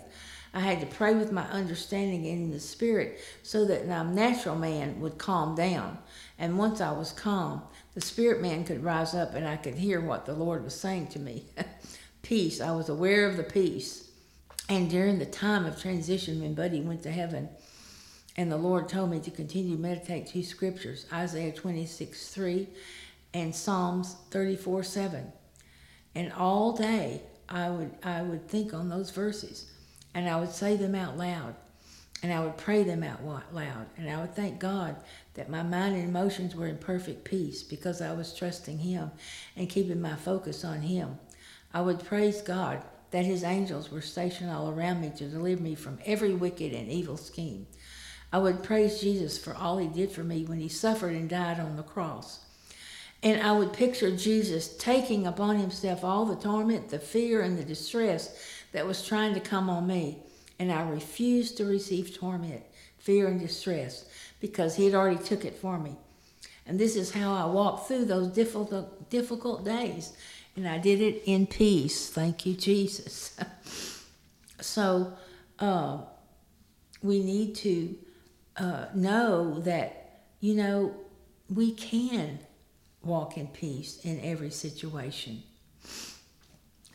I 0.56 0.60
had 0.60 0.80
to 0.80 0.86
pray 0.86 1.12
with 1.12 1.32
my 1.32 1.46
understanding 1.50 2.24
in 2.24 2.50
the 2.50 2.58
Spirit 2.58 3.20
so 3.42 3.66
that 3.66 3.86
my 3.86 4.02
natural 4.02 4.56
man 4.56 4.98
would 5.00 5.18
calm 5.18 5.54
down. 5.54 5.98
And 6.38 6.56
once 6.56 6.80
I 6.80 6.92
was 6.92 7.12
calm, 7.12 7.60
the 7.92 8.00
spirit 8.00 8.40
man 8.40 8.64
could 8.64 8.82
rise 8.82 9.14
up 9.14 9.34
and 9.34 9.46
I 9.46 9.56
could 9.56 9.74
hear 9.74 10.00
what 10.00 10.24
the 10.24 10.32
Lord 10.32 10.64
was 10.64 10.74
saying 10.74 11.08
to 11.08 11.18
me. 11.18 11.44
peace. 12.22 12.62
I 12.62 12.72
was 12.72 12.88
aware 12.88 13.28
of 13.28 13.36
the 13.36 13.42
peace. 13.42 14.10
And 14.70 14.88
during 14.88 15.18
the 15.18 15.26
time 15.26 15.66
of 15.66 15.78
transition, 15.78 16.40
when 16.40 16.54
Buddy 16.54 16.80
went 16.80 17.02
to 17.02 17.12
heaven, 17.12 17.50
and 18.38 18.50
the 18.50 18.56
Lord 18.56 18.88
told 18.88 19.10
me 19.10 19.20
to 19.20 19.30
continue 19.30 19.76
to 19.76 19.82
meditate 19.82 20.26
two 20.26 20.42
scriptures 20.42 21.04
Isaiah 21.12 21.52
26 21.52 22.30
3 22.30 22.66
and 23.34 23.54
Psalms 23.54 24.16
34 24.30 24.84
7. 24.84 25.32
And 26.14 26.32
all 26.32 26.72
day 26.72 27.20
I 27.46 27.68
would, 27.68 27.90
I 28.02 28.22
would 28.22 28.48
think 28.48 28.72
on 28.72 28.88
those 28.88 29.10
verses 29.10 29.70
and 30.16 30.30
I 30.30 30.40
would 30.40 30.50
say 30.50 30.76
them 30.76 30.94
out 30.94 31.18
loud 31.18 31.54
and 32.22 32.32
I 32.32 32.40
would 32.40 32.56
pray 32.56 32.82
them 32.82 33.02
out 33.02 33.22
loud 33.22 33.86
and 33.98 34.08
I 34.08 34.18
would 34.18 34.34
thank 34.34 34.58
God 34.58 34.96
that 35.34 35.50
my 35.50 35.62
mind 35.62 35.94
and 35.94 36.08
emotions 36.08 36.56
were 36.56 36.66
in 36.66 36.78
perfect 36.78 37.24
peace 37.24 37.62
because 37.62 38.00
I 38.00 38.14
was 38.14 38.32
trusting 38.32 38.78
Him 38.78 39.10
and 39.56 39.68
keeping 39.68 40.00
my 40.00 40.16
focus 40.16 40.64
on 40.64 40.80
Him. 40.80 41.18
I 41.74 41.82
would 41.82 42.02
praise 42.02 42.40
God 42.40 42.82
that 43.10 43.26
His 43.26 43.44
angels 43.44 43.92
were 43.92 44.00
stationed 44.00 44.50
all 44.50 44.70
around 44.70 45.02
me 45.02 45.12
to 45.18 45.28
deliver 45.28 45.62
me 45.62 45.74
from 45.74 45.98
every 46.06 46.32
wicked 46.32 46.72
and 46.72 46.90
evil 46.90 47.18
scheme. 47.18 47.66
I 48.32 48.38
would 48.38 48.62
praise 48.62 49.02
Jesus 49.02 49.36
for 49.36 49.54
all 49.54 49.76
He 49.76 49.86
did 49.86 50.10
for 50.10 50.24
me 50.24 50.46
when 50.46 50.60
He 50.60 50.68
suffered 50.68 51.14
and 51.14 51.28
died 51.28 51.60
on 51.60 51.76
the 51.76 51.82
cross. 51.82 52.46
And 53.22 53.42
I 53.42 53.52
would 53.52 53.74
picture 53.74 54.16
Jesus 54.16 54.76
taking 54.78 55.26
upon 55.26 55.58
Himself 55.58 56.04
all 56.04 56.24
the 56.24 56.36
torment, 56.36 56.88
the 56.88 56.98
fear, 56.98 57.42
and 57.42 57.58
the 57.58 57.64
distress 57.64 58.55
that 58.72 58.86
was 58.86 59.06
trying 59.06 59.34
to 59.34 59.40
come 59.40 59.70
on 59.70 59.86
me. 59.86 60.18
And 60.58 60.72
I 60.72 60.88
refused 60.88 61.56
to 61.58 61.64
receive 61.64 62.16
torment, 62.16 62.62
fear, 62.98 63.28
and 63.28 63.40
distress 63.40 64.06
because 64.40 64.76
he 64.76 64.84
had 64.84 64.94
already 64.94 65.22
took 65.22 65.44
it 65.44 65.56
for 65.56 65.78
me. 65.78 65.96
And 66.66 66.78
this 66.78 66.96
is 66.96 67.12
how 67.12 67.34
I 67.34 67.46
walked 67.46 67.88
through 67.88 68.06
those 68.06 68.28
difficult, 68.28 69.08
difficult 69.10 69.64
days. 69.64 70.12
And 70.56 70.66
I 70.66 70.78
did 70.78 71.00
it 71.00 71.22
in 71.26 71.46
peace. 71.46 72.10
Thank 72.10 72.46
you, 72.46 72.54
Jesus. 72.54 73.36
so 74.60 75.12
uh, 75.58 75.98
we 77.02 77.22
need 77.22 77.54
to 77.56 77.96
uh, 78.56 78.86
know 78.94 79.60
that, 79.60 80.22
you 80.40 80.54
know, 80.54 80.94
we 81.54 81.72
can 81.72 82.40
walk 83.02 83.36
in 83.36 83.46
peace 83.48 84.00
in 84.04 84.20
every 84.20 84.50
situation. 84.50 85.42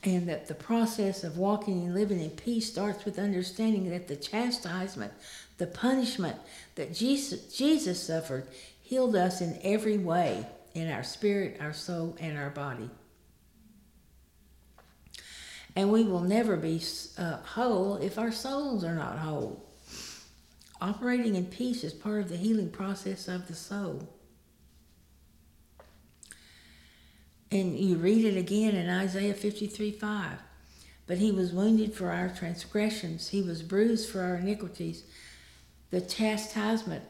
And 0.03 0.27
that 0.29 0.48
the 0.48 0.55
process 0.55 1.24
of 1.24 1.38
walking 1.38 1.84
and 1.84 1.93
living 1.93 2.20
in 2.20 2.31
peace 2.31 2.72
starts 2.72 3.05
with 3.05 3.20
understanding 3.20 3.89
that 3.91 4.08
the 4.08 4.15
chastisement 4.15 5.13
the 5.62 5.67
punishment 5.67 6.38
that 6.74 6.91
Jesus, 6.91 7.55
Jesus 7.55 8.01
suffered 8.01 8.48
healed 8.81 9.15
us 9.15 9.41
in 9.41 9.60
every 9.62 10.00
way 10.00 10.43
in 10.74 10.89
our 10.89 11.03
spirit, 11.03 11.58
our 11.60 11.72
soul, 11.72 12.17
and 12.20 12.36
our 12.36 12.50
body. 12.50 12.89
And 15.75 15.91
we 15.91 16.03
will 16.03 16.22
never 16.22 16.58
be 16.58 16.81
uh, 17.15 17.38
whole 17.43 17.98
if 17.98 18.17
our 18.17 18.31
souls 18.31 18.84
are 18.84 18.96
not 18.96 19.20
whole. 19.20 19.63
Operating 20.81 21.36
in 21.36 21.46
peace 21.46 21.84
is 21.84 21.93
part 21.93 22.22
of 22.22 22.29
the 22.29 22.38
healing 22.38 22.72
process 22.72 23.27
of 23.27 23.48
the 23.48 23.53
soul. 23.53 24.10
And 27.51 27.77
you 27.77 27.98
read 27.98 28.25
it 28.25 28.38
again 28.38 28.75
in 28.75 28.89
Isaiah 28.89 29.34
53 29.34 29.91
5. 29.91 30.39
But 31.08 31.17
he 31.17 31.31
was 31.31 31.51
wounded 31.51 31.93
for 31.93 32.12
our 32.12 32.29
transgressions, 32.29 33.29
he 33.29 33.41
was 33.41 33.62
bruised 33.63 34.10
for 34.10 34.22
our 34.22 34.36
iniquities 34.36 35.03
the 35.91 36.01
chastisement 36.01 37.03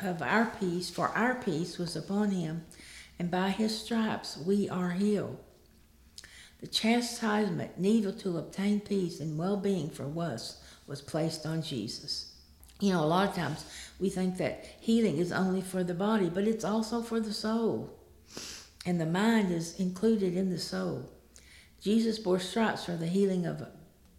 of 0.00 0.20
our 0.20 0.52
peace, 0.58 0.90
for 0.90 1.08
our 1.10 1.36
peace 1.36 1.78
was 1.78 1.94
upon 1.94 2.32
him, 2.32 2.64
and 3.20 3.30
by 3.30 3.50
his 3.50 3.78
stripes 3.78 4.36
we 4.36 4.68
are 4.68 4.90
healed. 4.90 5.38
The 6.60 6.66
chastisement 6.66 7.78
needed 7.78 8.18
to 8.20 8.38
obtain 8.38 8.80
peace 8.80 9.20
and 9.20 9.38
well 9.38 9.56
being 9.56 9.90
for 9.90 10.10
us 10.20 10.60
was 10.88 11.00
placed 11.00 11.46
on 11.46 11.62
Jesus. 11.62 12.32
You 12.80 12.94
know, 12.94 13.04
a 13.04 13.06
lot 13.06 13.28
of 13.28 13.36
times 13.36 13.64
we 14.00 14.10
think 14.10 14.38
that 14.38 14.66
healing 14.80 15.18
is 15.18 15.30
only 15.30 15.62
for 15.62 15.84
the 15.84 15.94
body, 15.94 16.28
but 16.28 16.48
it's 16.48 16.64
also 16.64 17.00
for 17.00 17.20
the 17.20 17.32
soul. 17.32 17.96
And 18.86 19.00
the 19.00 19.06
mind 19.06 19.50
is 19.50 19.78
included 19.80 20.36
in 20.36 20.50
the 20.50 20.58
soul. 20.58 21.10
Jesus 21.80 22.18
bore 22.18 22.40
stripes 22.40 22.84
for 22.84 22.96
the 22.96 23.06
healing 23.06 23.46
of 23.46 23.66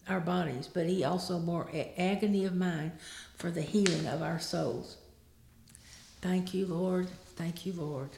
our 0.07 0.19
bodies, 0.19 0.69
but 0.71 0.87
he 0.87 1.03
also 1.03 1.39
bore 1.39 1.69
agony 1.97 2.45
of 2.45 2.55
mind 2.55 2.91
for 3.37 3.51
the 3.51 3.61
healing 3.61 4.07
of 4.07 4.21
our 4.21 4.39
souls. 4.39 4.97
Thank 6.21 6.53
you, 6.53 6.65
Lord. 6.65 7.07
Thank 7.35 7.65
you, 7.65 7.73
Lord. 7.73 8.09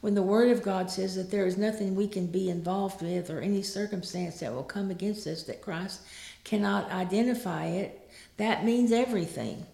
When 0.00 0.14
the 0.14 0.22
Word 0.22 0.50
of 0.50 0.62
God 0.62 0.90
says 0.90 1.14
that 1.16 1.30
there 1.30 1.46
is 1.46 1.56
nothing 1.56 1.94
we 1.94 2.08
can 2.08 2.26
be 2.26 2.50
involved 2.50 3.00
with 3.00 3.30
or 3.30 3.40
any 3.40 3.62
circumstance 3.62 4.40
that 4.40 4.52
will 4.52 4.62
come 4.62 4.90
against 4.90 5.26
us 5.26 5.44
that 5.44 5.62
Christ 5.62 6.02
cannot 6.44 6.90
identify 6.90 7.66
it, 7.66 8.10
that 8.36 8.64
means 8.64 8.92
everything. 8.92 9.64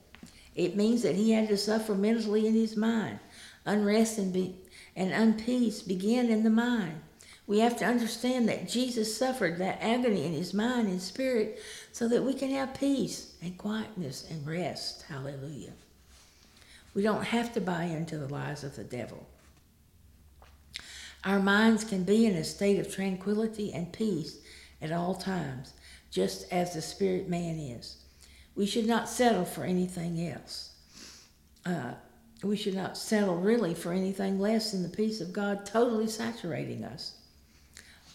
It 0.55 0.77
means 0.77 1.03
that 1.03 1.17
he 1.17 1.33
had 1.33 1.49
to 1.49 1.57
suffer 1.57 1.95
mentally 1.95 2.47
in 2.47 2.55
his 2.55 2.77
mind. 2.77 3.19
Unrest 3.67 4.19
and, 4.19 4.33
be, 4.33 4.55
and 4.97 5.13
unpeace 5.13 5.87
begin 5.87 6.29
in 6.31 6.43
the 6.43 6.51
mind. 6.51 7.01
We 7.47 7.59
have 7.61 7.77
to 7.79 7.85
understand 7.85 8.49
that 8.49 8.69
Jesus 8.69 9.17
suffered 9.17 9.59
that 9.59 9.83
agony 9.83 10.25
in 10.25 10.33
his 10.33 10.55
mind 10.55 10.89
and 10.89 11.03
spirit 11.03 11.61
so 11.91 12.07
that 12.07 12.23
we 12.23 12.33
can 12.33 12.51
have 12.51 12.79
peace 12.79 13.35
and 13.43 13.59
quietness 13.59 14.25
and 14.31 14.47
rest. 14.47 15.03
Hallelujah. 15.09 15.73
We 16.95 17.03
don't 17.03 17.25
have 17.25 17.53
to 17.55 17.61
buy 17.61 17.85
into 17.85 18.19
the 18.19 18.29
lies 18.29 18.63
of 18.63 18.77
the 18.77 18.85
devil. 18.85 19.27
Our 21.25 21.41
minds 21.41 21.85
can 21.85 22.05
be 22.05 22.27
in 22.27 22.37
a 22.37 22.45
state 22.45 22.79
of 22.79 22.95
tranquility 22.95 23.73
and 23.73 23.93
peace 23.93 24.39
at 24.81 24.93
all 24.93 25.15
times, 25.15 25.75
just 26.11 26.51
as 26.53 26.75
the 26.75 26.83
spirit 26.83 27.29
man 27.29 27.59
is. 27.59 27.97
We 28.55 28.67
should 28.67 28.87
not 28.87 29.09
settle 29.09 29.45
for 29.45 29.65
anything 29.65 30.29
else. 30.29 30.71
Uh, 31.67 31.93
we 32.43 32.57
should 32.57 32.75
not 32.75 32.97
settle 32.97 33.37
really 33.37 33.75
for 33.75 33.93
anything 33.93 34.41
less 34.41 34.73
than 34.73 34.83
the 34.83 34.89
peace 34.89 35.21
of 35.21 35.33
God 35.33 35.67
totally 35.67 36.07
saturating 36.07 36.85
us. 36.85 37.19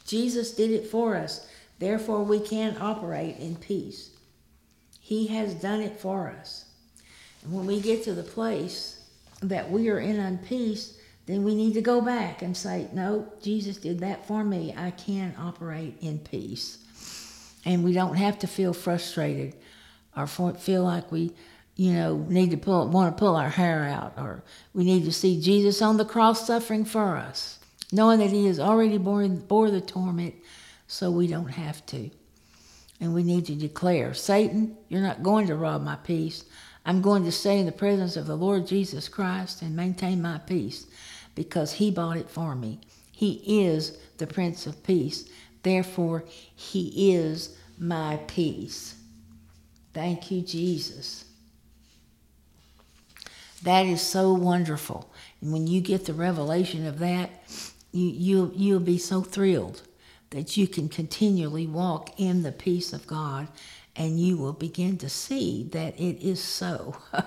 Jesus 0.06 0.52
did 0.52 0.72
it 0.72 0.88
for 0.88 1.16
us. 1.16 1.48
Therefore, 1.80 2.24
we 2.24 2.40
can 2.40 2.78
operate 2.80 3.38
in 3.38 3.56
peace. 3.56 4.12
He 5.00 5.28
has 5.28 5.54
done 5.54 5.82
it 5.82 6.00
for 6.00 6.30
us. 6.30 6.66
And 7.44 7.54
when 7.54 7.68
we 7.68 7.80
get 7.80 8.04
to 8.06 8.14
the 8.14 8.24
place 8.24 9.08
that 9.42 9.70
we 9.70 9.90
are 9.90 10.00
in 10.00 10.16
unpeace, 10.16 10.98
then 11.26 11.44
we 11.44 11.56
need 11.56 11.74
to 11.74 11.82
go 11.82 12.02
back 12.02 12.42
and 12.42 12.56
say, 12.56 12.88
No, 12.94 13.28
Jesus 13.42 13.78
did 13.78 14.00
that 14.00 14.28
for 14.28 14.44
me. 14.44 14.74
I 14.76 14.92
can 14.92 15.36
operate 15.40 15.98
in 16.02 16.20
peace. 16.20 16.80
And 17.66 17.84
we 17.84 17.94
don't 17.94 18.16
have 18.16 18.40
to 18.40 18.48
feel 18.48 18.74
frustrated 18.74 19.56
or 20.16 20.28
feel 20.28 20.84
like 20.84 21.12
we, 21.12 21.32
you 21.76 21.94
know, 21.94 22.18
need 22.30 22.52
to 22.52 22.58
pull, 22.58 22.88
want 22.88 23.16
to 23.16 23.20
pull 23.20 23.36
our 23.36 23.50
hair 23.50 23.84
out 23.84 24.14
or 24.18 24.44
we 24.74 24.84
need 24.84 25.06
to 25.06 25.12
see 25.12 25.42
Jesus 25.42 25.82
on 25.82 25.98
the 25.98 26.06
cross 26.06 26.48
suffering 26.48 26.86
for 26.86 27.18
us 27.18 27.60
knowing 27.92 28.20
that 28.20 28.32
He 28.32 28.46
has 28.48 28.60
already 28.60 28.98
borne, 28.98 29.38
bore 29.38 29.72
the 29.72 29.82
torment, 29.82 30.36
so 30.88 31.10
we 31.12 31.28
don't 31.28 31.48
have 31.48 31.86
to. 31.88 32.10
And 33.00 33.14
we 33.14 33.24
need 33.24 33.46
to 33.48 33.56
declare 33.56 34.14
Satan, 34.14 34.78
you're 34.88 35.02
not 35.02 35.24
going 35.24 35.48
to 35.48 35.56
rob 35.56 35.84
my 35.84 35.96
peace. 35.96 36.46
I'm 36.86 37.02
going 37.02 37.24
to 37.26 37.32
stay 37.32 37.60
in 37.60 37.66
the 37.66 37.72
presence 37.72 38.16
of 38.16 38.28
the 38.28 38.38
Lord 38.38 38.68
Jesus 38.68 39.10
Christ 39.10 39.62
and 39.62 39.76
maintain 39.76 40.22
my 40.22 40.38
peace 40.40 40.86
because 41.34 41.74
He 41.74 41.92
bought 41.92 42.18
it 42.18 42.30
for 42.30 42.56
me. 42.56 42.80
He 43.12 43.66
is 43.66 43.98
the 44.18 44.28
Prince 44.28 44.68
of 44.68 44.84
Peace. 44.84 45.28
Therefore, 45.64 46.26
He 46.56 47.14
is 47.14 47.58
my 47.78 48.20
peace. 48.28 48.96
Thank 49.94 50.30
you, 50.32 50.42
Jesus. 50.42 51.26
That 53.66 53.86
is 53.86 54.02
so 54.02 54.32
wonderful. 54.34 55.12
And 55.42 55.52
when 55.52 55.68
you 55.68 55.82
get 55.82 56.06
the 56.06 56.14
revelation 56.14 56.86
of 56.86 57.00
that, 57.00 57.30
you, 57.92 58.08
you, 58.08 58.52
you'll 58.56 58.80
be 58.80 58.98
so 58.98 59.22
thrilled 59.22 59.82
that 60.30 60.56
you 60.56 60.68
can 60.68 60.88
continually 60.88 61.66
walk 61.66 62.20
in 62.20 62.44
the 62.44 62.52
peace 62.52 62.94
of 62.94 63.08
God 63.08 63.48
and 63.96 64.20
you 64.20 64.38
will 64.38 64.54
begin 64.54 64.98
to 65.00 65.10
see 65.10 65.64
that 65.72 66.00
it 66.00 66.22
is 66.24 66.44
so. 66.44 66.98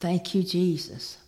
Thank 0.00 0.34
you, 0.34 0.42
Jesus. 0.42 1.18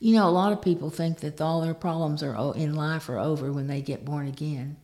You 0.00 0.14
know, 0.14 0.28
a 0.28 0.30
lot 0.30 0.52
of 0.52 0.62
people 0.62 0.90
think 0.90 1.20
that 1.20 1.40
all 1.40 1.60
their 1.60 1.74
problems 1.74 2.22
are 2.22 2.54
in 2.56 2.74
life 2.74 3.08
are 3.08 3.18
over 3.18 3.52
when 3.52 3.66
they 3.66 3.82
get 3.82 4.04
born 4.04 4.28
again. 4.28 4.76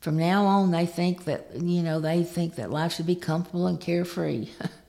From 0.00 0.16
now 0.16 0.46
on, 0.46 0.70
they 0.70 0.86
think 0.86 1.24
that 1.24 1.50
you 1.54 1.82
know 1.82 2.00
they 2.00 2.24
think 2.24 2.56
that 2.56 2.70
life 2.70 2.94
should 2.94 3.06
be 3.06 3.16
comfortable 3.16 3.66
and 3.66 3.78
carefree, 3.78 4.48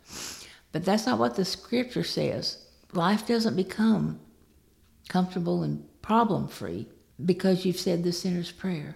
but 0.72 0.86
that's 0.86 1.06
not 1.06 1.20
what 1.20 1.36
the 1.36 1.46
Scripture 1.46 2.04
says. 2.04 2.58
Life 2.94 3.28
doesn't 3.28 3.56
become 3.56 4.20
comfortable 5.10 5.64
and 5.64 5.86
problem 6.02 6.48
free 6.48 6.88
because 7.24 7.66
you've 7.66 7.80
said 7.80 8.04
the 8.04 8.12
sinner's 8.12 8.52
prayer. 8.52 8.96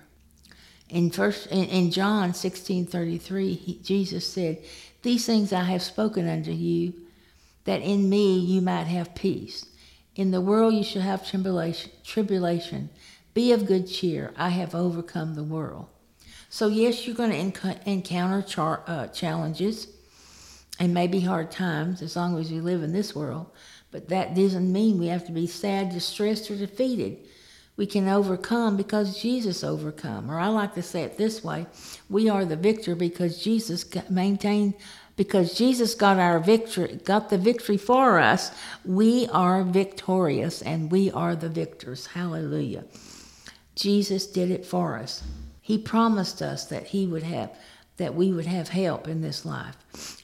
In 0.90 1.12
first 1.12 1.48
in, 1.48 1.66
in 1.66 1.92
John 1.92 2.34
sixteen 2.34 2.86
thirty 2.86 3.18
three, 3.18 3.80
Jesus 3.84 4.28
said, 4.28 4.64
"These 5.02 5.26
things 5.26 5.52
I 5.52 5.64
have 5.64 5.82
spoken 5.82 6.28
unto 6.28 6.52
you, 6.52 6.94
that 7.64 7.82
in 7.82 8.10
me 8.10 8.38
you 8.38 8.62
might 8.62 8.86
have 8.86 9.16
peace. 9.16 9.66
In 10.16 10.32
the 10.32 10.42
world 10.42 10.74
you 10.74 10.84
shall 10.84 11.02
have 11.02 11.28
tribulation. 11.28 11.92
Tribulation. 12.04 12.90
Be 13.34 13.52
of 13.52 13.66
good 13.66 13.88
cheer. 13.88 14.34
I 14.38 14.50
have 14.50 14.76
overcome 14.76 15.36
the 15.36 15.44
world." 15.44 15.88
So 16.50 16.68
yes, 16.68 17.06
you're 17.06 17.16
going 17.16 17.32
to 17.32 17.60
enc- 17.60 17.84
encounter 17.86 18.42
char- 18.42 18.84
uh, 18.88 19.08
challenges 19.08 19.88
and 20.80 20.94
maybe 20.94 21.22
hard 21.22 21.52
times 21.52 22.02
as 22.02 22.16
long 22.16 22.38
as 22.40 22.52
you 22.52 22.62
live 22.62 22.84
in 22.84 22.94
this 22.94 23.16
world. 23.16 23.48
But 23.92 24.10
that 24.10 24.36
doesn't 24.36 24.72
mean 24.72 25.00
we 25.00 25.08
have 25.08 25.26
to 25.26 25.32
be 25.32 25.48
sad, 25.48 25.90
distressed, 25.90 26.52
or 26.52 26.56
defeated. 26.56 27.18
We 27.78 27.86
can 27.86 28.08
overcome 28.08 28.78
because 28.78 29.22
Jesus 29.22 29.64
overcome. 29.64 30.32
Or 30.32 30.40
I 30.40 30.48
like 30.48 30.74
to 30.76 30.82
say 30.82 31.04
it 31.04 31.18
this 31.18 31.44
way: 31.44 31.66
we 32.10 32.30
are 32.30 32.46
the 32.46 32.56
victor 32.56 32.96
because 32.96 33.44
Jesus 33.44 33.86
maintained 34.10 34.76
because 35.18 35.58
Jesus 35.58 35.96
got 35.96 36.20
our 36.20 36.40
victory, 36.40 37.00
got 37.06 37.30
the 37.30 37.38
victory 37.38 37.78
for 37.78 38.20
us. 38.20 38.52
We 38.84 39.28
are 39.28 39.64
victorious 39.64 40.62
and 40.62 40.92
we 40.92 41.12
are 41.12 41.36
the 41.36 41.50
victors. 41.50 42.08
Hallelujah. 42.08 42.84
Jesus 43.76 44.28
did 44.28 44.52
it 44.52 44.66
for 44.66 44.98
us. 44.98 45.24
He 45.62 45.78
promised 45.78 46.42
us 46.42 46.66
that 46.66 46.88
he 46.88 47.08
would 47.08 47.24
have 47.24 47.56
that 47.98 48.16
we 48.16 48.32
would 48.32 48.46
have 48.46 48.70
help 48.70 49.08
in 49.08 49.22
this 49.22 49.46
life. 49.46 49.78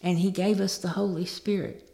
And 0.03 0.19
he 0.19 0.31
gave 0.31 0.59
us 0.59 0.77
the 0.77 0.89
Holy 0.89 1.25
Spirit 1.25 1.87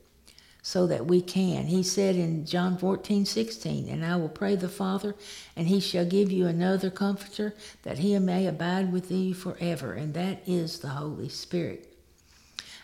so 0.67 0.85
that 0.87 1.05
we 1.05 1.21
can. 1.21 1.67
He 1.67 1.81
said 1.81 2.17
in 2.17 2.45
John 2.45 2.77
14, 2.77 3.25
16, 3.25 3.87
And 3.87 4.03
I 4.03 4.17
will 4.17 4.27
pray 4.27 4.55
the 4.55 4.67
Father, 4.67 5.15
and 5.55 5.67
he 5.67 5.79
shall 5.79 6.05
give 6.05 6.29
you 6.29 6.45
another 6.45 6.89
comforter, 6.89 7.53
that 7.83 7.99
he 7.99 8.19
may 8.19 8.47
abide 8.47 8.91
with 8.91 9.09
you 9.09 9.33
forever. 9.33 9.93
And 9.93 10.13
that 10.15 10.41
is 10.45 10.79
the 10.79 10.89
Holy 10.89 11.29
Spirit. 11.29 11.93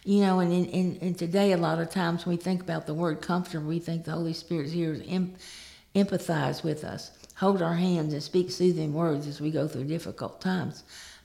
You 0.05 0.21
know, 0.21 0.39
and 0.39 0.53
in, 0.53 0.95
in, 0.97 1.15
today, 1.15 1.53
a 1.53 1.57
lot 1.57 1.79
of 1.79 1.89
times 1.89 2.25
when 2.25 2.37
we 2.37 2.41
think 2.41 2.61
about 2.61 2.87
the 2.87 2.93
word 2.93 3.21
comforter, 3.21 3.59
we 3.59 3.79
think 3.79 4.05
the 4.05 4.11
Holy 4.11 4.33
Spirit 4.33 4.67
is 4.67 4.71
here 4.73 4.95
to 4.95 5.05
em- 5.05 5.35
empathize 5.95 6.63
with 6.63 6.83
us, 6.83 7.11
hold 7.35 7.61
our 7.61 7.75
hands, 7.75 8.13
and 8.13 8.21
speak 8.23 8.51
soothing 8.51 8.93
words 8.93 9.27
as 9.27 9.39
we 9.39 9.51
go 9.51 9.67
through 9.67 9.85
difficult 9.85 10.39
times. 10.41 10.83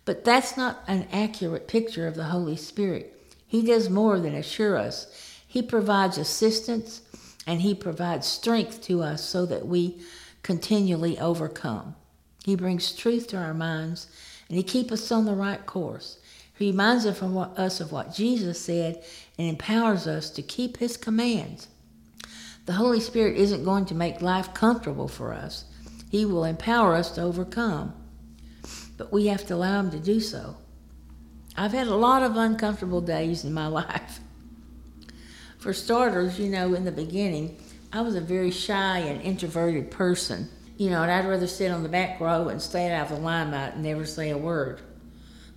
But 0.08 0.24
that's 0.24 0.56
not 0.56 0.82
an 0.86 1.06
accurate 1.12 1.68
picture 1.68 2.06
of 2.06 2.14
the 2.14 2.24
Holy 2.24 2.56
Spirit. 2.56 3.14
He 3.46 3.60
does 3.60 3.90
more 3.90 4.18
than 4.18 4.34
assure 4.34 4.78
us. 4.78 5.06
He 5.46 5.60
provides 5.60 6.16
assistance 6.16 7.02
and 7.46 7.60
He 7.60 7.74
provides 7.74 8.26
strength 8.26 8.80
to 8.84 9.02
us 9.02 9.22
so 9.22 9.44
that 9.44 9.66
we 9.66 10.00
continually 10.42 11.18
overcome. 11.18 11.94
He 12.42 12.56
brings 12.56 12.94
truth 12.94 13.26
to 13.28 13.36
our 13.36 13.52
minds 13.52 14.06
and 14.48 14.56
He 14.56 14.62
keeps 14.62 14.92
us 14.92 15.12
on 15.12 15.26
the 15.26 15.34
right 15.34 15.66
course. 15.66 16.18
He 16.58 16.70
reminds 16.70 17.04
us 17.04 17.80
of 17.82 17.92
what 17.92 18.14
Jesus 18.14 18.58
said 18.58 19.04
and 19.36 19.46
empowers 19.46 20.06
us 20.06 20.30
to 20.30 20.40
keep 20.40 20.78
His 20.78 20.96
commands. 20.96 21.68
The 22.64 22.72
Holy 22.72 23.00
Spirit 23.00 23.36
isn't 23.36 23.62
going 23.62 23.84
to 23.84 23.94
make 23.94 24.22
life 24.22 24.54
comfortable 24.54 25.08
for 25.08 25.34
us, 25.34 25.66
He 26.10 26.24
will 26.24 26.44
empower 26.44 26.94
us 26.94 27.10
to 27.10 27.20
overcome. 27.20 27.92
But 28.98 29.10
we 29.10 29.28
have 29.28 29.46
to 29.46 29.54
allow 29.54 29.80
Him 29.80 29.90
to 29.92 29.98
do 29.98 30.20
so. 30.20 30.56
I've 31.56 31.72
had 31.72 31.86
a 31.86 31.96
lot 31.96 32.22
of 32.22 32.36
uncomfortable 32.36 33.00
days 33.00 33.44
in 33.44 33.54
my 33.54 33.66
life. 33.82 34.20
For 35.58 35.72
starters, 35.72 36.38
you 36.38 36.50
know, 36.50 36.74
in 36.74 36.84
the 36.84 36.92
beginning, 36.92 37.58
I 37.92 38.02
was 38.02 38.14
a 38.14 38.20
very 38.20 38.50
shy 38.50 38.98
and 38.98 39.22
introverted 39.22 39.90
person. 39.90 40.50
You 40.76 40.90
know, 40.90 41.02
and 41.02 41.10
I'd 41.10 41.26
rather 41.26 41.48
sit 41.48 41.72
on 41.72 41.82
the 41.82 41.88
back 41.88 42.20
row 42.20 42.48
and 42.48 42.62
stay 42.62 42.92
out 42.92 43.10
of 43.10 43.16
the 43.16 43.24
limelight 43.24 43.74
and 43.74 43.82
never 43.82 44.04
say 44.04 44.30
a 44.30 44.38
word. 44.38 44.80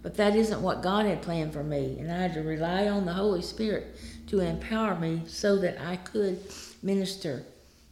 But 0.02 0.18
that 0.18 0.36
isn't 0.36 0.62
what 0.64 0.82
God 0.82 1.06
had 1.06 1.22
planned 1.22 1.54
for 1.54 1.64
me, 1.64 1.98
and 2.00 2.12
I 2.12 2.18
had 2.18 2.34
to 2.34 2.42
rely 2.42 2.88
on 2.88 3.06
the 3.06 3.14
Holy 3.14 3.44
Spirit 3.44 3.96
to 4.28 4.40
empower 4.40 5.00
me 5.00 5.22
so 5.28 5.58
that 5.58 5.80
I 5.80 5.98
could 5.98 6.40
minister. 6.82 7.44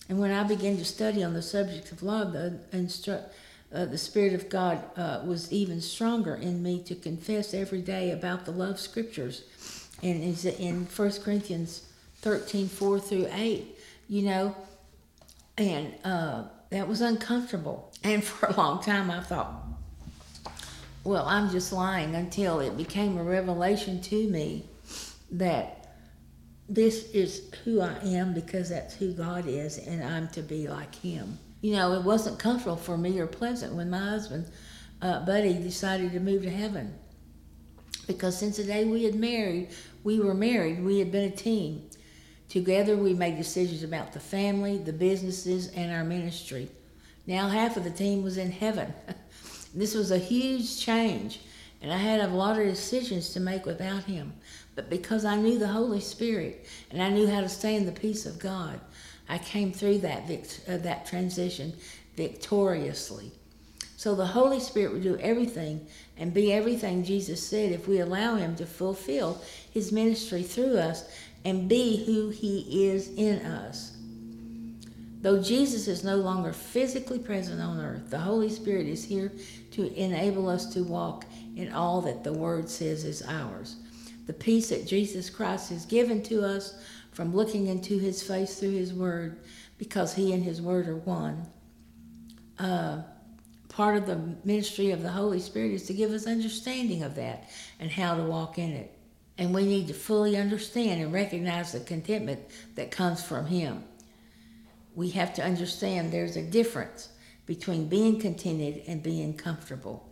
And 0.07 0.19
when 0.19 0.31
I 0.31 0.41
began 0.43 0.77
to 0.77 0.85
study 0.85 1.23
on 1.23 1.33
the 1.33 1.43
subject 1.43 1.91
of 1.91 2.01
love, 2.01 2.33
the, 2.33 2.59
instru- 2.73 3.23
uh, 3.73 3.85
the 3.85 3.97
Spirit 3.97 4.33
of 4.33 4.49
God 4.49 4.83
uh, 4.97 5.21
was 5.25 5.51
even 5.51 5.81
stronger 5.81 6.35
in 6.35 6.63
me 6.63 6.81
to 6.83 6.95
confess 6.95 7.53
every 7.53 7.81
day 7.81 8.11
about 8.11 8.45
the 8.45 8.51
love 8.51 8.79
scriptures. 8.79 9.43
And 10.01 10.23
is 10.23 10.45
in 10.45 10.85
1 10.85 11.11
Corinthians 11.23 11.85
13, 12.21 12.67
4 12.69 12.99
through 12.99 13.27
8, 13.31 13.77
you 14.07 14.21
know, 14.23 14.55
and 15.57 15.93
uh, 16.05 16.43
that 16.69 16.87
was 16.87 17.01
uncomfortable. 17.01 17.91
And 18.03 18.23
for 18.23 18.47
a 18.47 18.55
long 18.55 18.81
time, 18.81 19.11
I 19.11 19.21
thought, 19.21 19.53
well, 21.03 21.25
I'm 21.25 21.49
just 21.49 21.73
lying 21.73 22.15
until 22.15 22.59
it 22.59 22.77
became 22.77 23.17
a 23.17 23.23
revelation 23.23 24.01
to 24.01 24.27
me 24.29 24.65
that 25.31 25.79
this 26.67 27.09
is 27.11 27.51
who 27.63 27.81
I 27.81 27.97
am 28.03 28.33
because 28.33 28.69
that's 28.69 28.95
who 28.95 29.13
God 29.13 29.47
is, 29.47 29.79
and 29.79 30.03
I'm 30.03 30.27
to 30.29 30.41
be 30.41 30.67
like 30.67 30.93
Him. 30.95 31.39
You 31.61 31.73
know, 31.73 31.93
it 31.93 32.03
wasn't 32.03 32.39
comfortable 32.39 32.77
for 32.77 32.97
me 32.97 33.19
or 33.19 33.27
pleasant 33.27 33.73
when 33.73 33.89
my 33.89 33.99
husband, 33.99 34.49
uh, 35.01 35.25
Buddy, 35.25 35.53
decided 35.53 36.11
to 36.13 36.19
move 36.19 36.43
to 36.43 36.49
heaven. 36.49 36.93
Because 38.07 38.37
since 38.37 38.57
the 38.57 38.63
day 38.63 38.85
we 38.85 39.03
had 39.03 39.15
married, 39.15 39.69
we 40.03 40.19
were 40.19 40.33
married, 40.33 40.83
we 40.83 40.99
had 40.99 41.11
been 41.11 41.31
a 41.31 41.35
team. 41.35 41.89
Together, 42.47 42.97
we 42.97 43.13
made 43.13 43.37
decisions 43.37 43.83
about 43.83 44.13
the 44.13 44.19
family, 44.19 44.77
the 44.77 44.93
businesses, 44.93 45.67
and 45.69 45.91
our 45.91 46.03
ministry. 46.03 46.69
Now, 47.27 47.47
half 47.47 47.77
of 47.77 47.83
the 47.83 47.91
team 47.91 48.23
was 48.23 48.37
in 48.37 48.51
heaven. 48.51 48.91
this 49.75 49.93
was 49.93 50.09
a 50.09 50.17
huge 50.17 50.79
change, 50.79 51.41
and 51.81 51.93
I 51.93 51.97
had 51.97 52.21
a 52.21 52.33
lot 52.33 52.57
of 52.57 52.65
decisions 52.65 53.29
to 53.33 53.39
make 53.39 53.65
without 53.65 54.05
him. 54.05 54.33
But 54.73 54.89
because 54.89 55.25
I 55.25 55.35
knew 55.35 55.59
the 55.59 55.67
Holy 55.67 55.99
Spirit 55.99 56.65
and 56.89 57.03
I 57.03 57.09
knew 57.09 57.27
how 57.27 57.41
to 57.41 57.49
stay 57.49 57.75
in 57.75 57.85
the 57.85 57.91
peace 57.91 58.25
of 58.25 58.39
God, 58.39 58.79
I 59.29 59.37
came 59.37 59.71
through 59.71 59.99
that 59.99 60.27
vict- 60.27 60.61
uh, 60.67 60.77
that 60.77 61.05
transition 61.05 61.73
victoriously. 62.17 63.31
So 63.95 64.15
the 64.15 64.25
Holy 64.25 64.59
Spirit 64.59 64.93
will 64.93 65.01
do 65.01 65.17
everything 65.19 65.85
and 66.17 66.33
be 66.33 66.51
everything 66.51 67.03
Jesus 67.03 67.45
said 67.45 67.71
if 67.71 67.87
we 67.87 67.99
allow 67.99 68.35
Him 68.35 68.55
to 68.55 68.65
fulfill 68.65 69.41
His 69.71 69.91
ministry 69.91 70.41
through 70.41 70.77
us 70.77 71.09
and 71.45 71.69
be 71.69 72.05
who 72.05 72.29
He 72.29 72.87
is 72.87 73.09
in 73.09 73.45
us. 73.45 73.95
Though 75.21 75.41
Jesus 75.41 75.89
is 75.89 76.03
no 76.03 76.15
longer 76.15 76.53
physically 76.53 77.19
present 77.19 77.61
on 77.61 77.79
earth, 77.79 78.09
the 78.09 78.19
Holy 78.19 78.49
Spirit 78.49 78.87
is 78.87 79.03
here 79.03 79.33
to 79.71 79.93
enable 79.93 80.47
us 80.47 80.73
to 80.73 80.83
walk 80.83 81.25
in 81.57 81.73
all 81.73 82.01
that 82.01 82.23
the 82.23 82.31
Word 82.31 82.69
says 82.69 83.03
is 83.03 83.21
ours. 83.27 83.75
The 84.27 84.33
peace 84.33 84.69
that 84.69 84.87
Jesus 84.87 85.29
Christ 85.29 85.71
has 85.71 85.85
given 85.85 86.23
to 86.23 86.45
us 86.45 86.81
from 87.11 87.35
looking 87.35 87.67
into 87.67 87.97
His 87.97 88.23
face 88.23 88.59
through 88.59 88.71
His 88.71 88.93
Word, 88.93 89.39
because 89.77 90.13
He 90.13 90.33
and 90.33 90.43
His 90.43 90.61
Word 90.61 90.87
are 90.87 90.97
one. 90.97 91.45
Uh, 92.57 93.01
part 93.69 93.97
of 93.97 94.05
the 94.05 94.19
ministry 94.43 94.91
of 94.91 95.01
the 95.01 95.09
Holy 95.09 95.39
Spirit 95.39 95.71
is 95.71 95.85
to 95.87 95.93
give 95.93 96.11
us 96.11 96.27
understanding 96.27 97.03
of 97.03 97.15
that 97.15 97.49
and 97.79 97.89
how 97.89 98.15
to 98.15 98.23
walk 98.23 98.57
in 98.57 98.71
it. 98.71 98.97
And 99.37 99.53
we 99.53 99.65
need 99.65 99.87
to 99.87 99.93
fully 99.93 100.35
understand 100.35 101.01
and 101.01 101.13
recognize 101.13 101.71
the 101.71 101.79
contentment 101.79 102.41
that 102.75 102.91
comes 102.91 103.23
from 103.23 103.45
Him. 103.45 103.83
We 104.95 105.11
have 105.11 105.33
to 105.35 105.43
understand 105.43 106.11
there's 106.11 106.35
a 106.35 106.43
difference 106.43 107.09
between 107.45 107.87
being 107.87 108.19
contented 108.19 108.83
and 108.85 109.01
being 109.01 109.33
comfortable. 109.33 110.09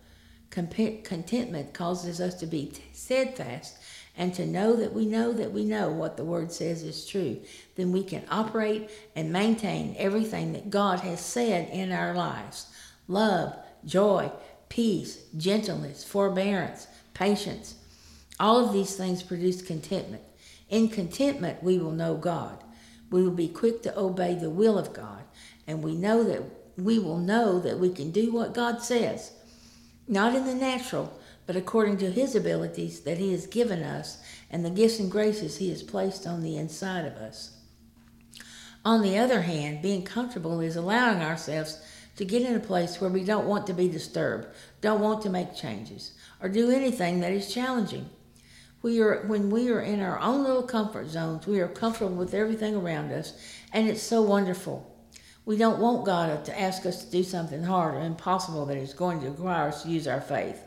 Contentment 0.49 1.73
causes 1.73 2.21
us 2.21 2.35
to 2.35 2.45
be 2.47 2.71
steadfast 2.93 3.77
and 4.17 4.33
to 4.33 4.45
know 4.45 4.75
that 4.75 4.93
we 4.93 5.05
know 5.05 5.31
that 5.31 5.51
we 5.51 5.63
know 5.63 5.89
what 5.89 6.17
the 6.17 6.25
Word 6.25 6.51
says 6.51 6.81
is 6.81 7.05
true, 7.05 7.39
then 7.75 7.91
we 7.91 8.03
can 8.03 8.23
operate 8.29 8.89
and 9.15 9.31
maintain 9.31 9.95
everything 9.97 10.53
that 10.53 10.71
God 10.71 11.01
has 11.01 11.21
said 11.21 11.69
in 11.69 11.91
our 11.91 12.15
lives 12.15 12.67
love, 13.07 13.55
joy, 13.85 14.31
peace, 14.69 15.19
gentleness, 15.37 16.03
forbearance, 16.03 16.87
patience. 17.13 17.75
All 18.39 18.65
of 18.65 18.73
these 18.73 18.95
things 18.95 19.23
produce 19.23 19.61
contentment. 19.61 20.23
In 20.69 20.89
contentment, 20.89 21.63
we 21.63 21.77
will 21.77 21.91
know 21.91 22.15
God. 22.15 22.63
We 23.09 23.23
will 23.23 23.31
be 23.31 23.47
quick 23.47 23.83
to 23.83 23.97
obey 23.97 24.35
the 24.35 24.49
will 24.49 24.77
of 24.77 24.93
God, 24.93 25.23
and 25.65 25.81
we 25.81 25.95
know 25.95 26.23
that 26.23 26.43
we 26.77 26.99
will 26.99 27.17
know 27.17 27.59
that 27.59 27.79
we 27.79 27.89
can 27.89 28.11
do 28.11 28.31
what 28.31 28.53
God 28.53 28.81
says, 28.81 29.31
not 30.07 30.35
in 30.35 30.45
the 30.45 30.53
natural, 30.53 31.17
but 31.47 31.55
according 31.55 31.97
to 31.97 32.11
His 32.11 32.35
abilities 32.35 32.99
that 33.01 33.17
He 33.17 33.31
has 33.31 33.47
given 33.47 33.81
us 33.81 34.21
and 34.51 34.63
the 34.63 34.69
gifts 34.69 34.99
and 34.99 35.09
graces 35.09 35.57
He 35.57 35.69
has 35.69 35.81
placed 35.81 36.27
on 36.27 36.43
the 36.43 36.57
inside 36.57 37.05
of 37.05 37.13
us. 37.13 37.57
On 38.85 39.01
the 39.01 39.17
other 39.17 39.41
hand, 39.41 39.81
being 39.81 40.03
comfortable 40.03 40.59
is 40.59 40.75
allowing 40.75 41.21
ourselves 41.21 41.81
to 42.17 42.25
get 42.25 42.41
in 42.41 42.55
a 42.55 42.59
place 42.59 42.99
where 42.99 43.09
we 43.09 43.23
don't 43.23 43.47
want 43.47 43.65
to 43.67 43.73
be 43.73 43.87
disturbed, 43.87 44.47
don't 44.81 45.01
want 45.01 45.21
to 45.21 45.29
make 45.29 45.55
changes, 45.55 46.13
or 46.41 46.49
do 46.49 46.69
anything 46.69 47.21
that 47.21 47.31
is 47.31 47.53
challenging. 47.53 48.09
We 48.81 49.01
are, 49.01 49.25
when 49.27 49.49
we 49.49 49.69
are 49.69 49.81
in 49.81 50.01
our 50.01 50.19
own 50.19 50.43
little 50.43 50.63
comfort 50.63 51.07
zones, 51.09 51.47
we 51.47 51.59
are 51.59 51.67
comfortable 51.67 52.15
with 52.15 52.33
everything 52.33 52.75
around 52.75 53.11
us, 53.11 53.33
and 53.73 53.87
it's 53.87 54.03
so 54.03 54.21
wonderful. 54.21 54.93
We 55.45 55.57
don't 55.57 55.79
want 55.79 56.05
God 56.05 56.43
to 56.45 56.59
ask 56.59 56.85
us 56.85 57.05
to 57.05 57.11
do 57.11 57.23
something 57.23 57.63
hard 57.63 57.95
or 57.95 58.01
impossible 58.01 58.65
that 58.65 58.77
is 58.77 58.93
going 58.93 59.21
to 59.21 59.29
require 59.29 59.69
us 59.69 59.83
to 59.83 59.89
use 59.89 60.07
our 60.07 60.21
faith. 60.21 60.66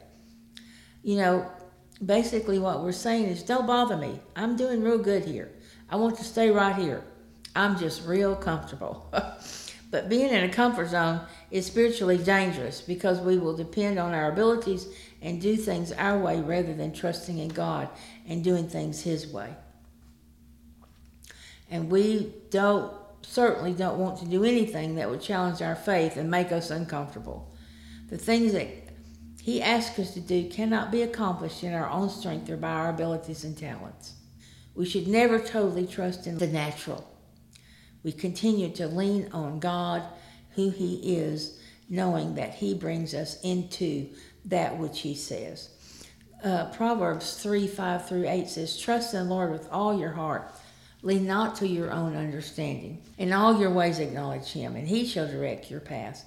You 1.02 1.16
know, 1.16 1.50
basically 2.04 2.58
what 2.58 2.82
we're 2.82 2.92
saying 2.92 3.26
is 3.26 3.42
don't 3.42 3.66
bother 3.66 3.96
me. 3.96 4.20
I'm 4.36 4.56
doing 4.56 4.82
real 4.82 4.98
good 4.98 5.24
here. 5.24 5.50
I 5.88 5.96
want 5.96 6.16
to 6.18 6.24
stay 6.24 6.50
right 6.50 6.74
here. 6.74 7.04
I'm 7.54 7.78
just 7.78 8.06
real 8.06 8.36
comfortable. 8.36 9.12
but 9.90 10.08
being 10.08 10.30
in 10.30 10.44
a 10.44 10.52
comfort 10.52 10.88
zone 10.88 11.20
is 11.50 11.66
spiritually 11.66 12.18
dangerous 12.18 12.80
because 12.80 13.18
we 13.20 13.38
will 13.38 13.56
depend 13.56 13.98
on 13.98 14.14
our 14.14 14.30
abilities 14.30 14.86
and 15.20 15.40
do 15.40 15.56
things 15.56 15.92
our 15.92 16.18
way 16.18 16.40
rather 16.40 16.74
than 16.74 16.92
trusting 16.92 17.38
in 17.38 17.48
God 17.48 17.88
and 18.28 18.44
doing 18.44 18.68
things 18.68 19.02
His 19.02 19.26
way. 19.26 19.54
And 21.70 21.90
we 21.90 22.32
don't 22.50 22.92
certainly 23.22 23.72
don't 23.72 23.98
want 23.98 24.18
to 24.18 24.24
do 24.24 24.44
anything 24.44 24.96
that 24.96 25.08
would 25.08 25.20
challenge 25.20 25.62
our 25.62 25.76
faith 25.76 26.16
and 26.16 26.30
make 26.30 26.52
us 26.52 26.70
uncomfortable. 26.70 27.48
The 28.08 28.18
things 28.18 28.52
that 28.52 28.80
He 29.42 29.62
asks 29.62 29.98
us 29.98 30.14
to 30.14 30.20
do 30.20 30.48
cannot 30.48 30.90
be 30.90 31.03
accomplished 31.03 31.64
in 31.64 31.72
our 31.72 31.88
own 31.88 32.11
strength 32.11 32.50
or 32.50 32.57
by 32.57 32.72
our 32.72 32.90
abilities 32.90 33.44
and 33.44 33.57
talents. 33.57 34.14
We 34.74 34.87
should 34.87 35.09
never 35.09 35.38
totally 35.38 35.87
trust 35.87 36.26
in 36.26 36.38
the 36.38 36.46
natural. 36.46 37.07
We 38.03 38.12
continue 38.12 38.70
to 38.74 38.87
lean 38.87 39.29
on 39.33 39.61
God, 39.61 40.03
who 40.50 40.70
He 40.70 41.16
is, 41.16 41.59
knowing 41.88 42.35
that 42.37 42.55
He 42.55 42.74
brings 42.74 43.14
us 43.14 43.40
into 43.40 44.09
that 44.46 44.79
which 44.79 45.00
He 45.00 45.14
says. 45.14 45.70
Uh, 46.42 46.70
Proverbs 46.70 47.35
3 47.42 47.66
5 47.66 48.09
through 48.09 48.29
8 48.29 48.48
says, 48.48 48.79
Trust 48.79 49.12
in 49.14 49.24
the 49.24 49.35
Lord 49.35 49.53
with 49.53 49.68
all 49.70 49.98
your 49.98 50.12
heart. 50.12 50.55
Lean 51.03 51.26
not 51.26 51.57
to 51.57 51.66
your 51.66 51.90
own 51.90 52.14
understanding. 52.14 53.03
In 53.18 53.33
all 53.33 53.59
your 53.59 53.70
ways 53.70 53.98
acknowledge 53.98 54.53
Him, 54.53 54.76
and 54.76 54.87
He 54.87 55.07
shall 55.07 55.26
direct 55.26 55.70
your 55.70 55.81
paths. 55.81 56.24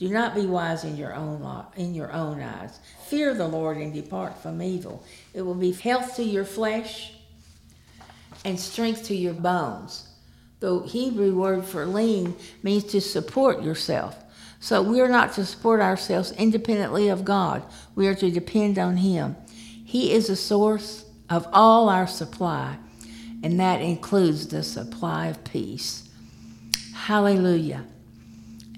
Do 0.00 0.08
not 0.08 0.34
be 0.34 0.46
wise 0.46 0.84
in 0.84 0.96
your 0.96 1.14
own 1.14 1.66
in 1.76 1.94
your 1.94 2.10
own 2.10 2.40
eyes. 2.40 2.80
Fear 3.04 3.34
the 3.34 3.46
Lord 3.46 3.76
and 3.76 3.92
depart 3.92 4.42
from 4.42 4.62
evil. 4.62 5.04
It 5.34 5.42
will 5.42 5.54
be 5.54 5.72
health 5.72 6.16
to 6.16 6.24
your 6.24 6.46
flesh 6.46 7.12
and 8.42 8.58
strength 8.58 9.04
to 9.04 9.14
your 9.14 9.34
bones. 9.34 10.08
The 10.60 10.80
Hebrew 10.80 11.34
word 11.34 11.66
for 11.66 11.84
lean 11.84 12.34
means 12.62 12.84
to 12.84 13.00
support 13.02 13.62
yourself. 13.62 14.16
So 14.58 14.80
we 14.80 15.02
are 15.02 15.08
not 15.08 15.34
to 15.34 15.44
support 15.44 15.82
ourselves 15.82 16.32
independently 16.32 17.10
of 17.10 17.26
God. 17.26 17.62
We 17.94 18.08
are 18.08 18.14
to 18.14 18.30
depend 18.30 18.78
on 18.78 18.96
Him. 18.96 19.36
He 19.84 20.12
is 20.12 20.28
the 20.28 20.36
source 20.36 21.04
of 21.28 21.46
all 21.52 21.90
our 21.90 22.06
supply, 22.06 22.78
and 23.42 23.60
that 23.60 23.82
includes 23.82 24.46
the 24.46 24.62
supply 24.62 25.26
of 25.26 25.44
peace. 25.44 26.08
Hallelujah. 26.94 27.84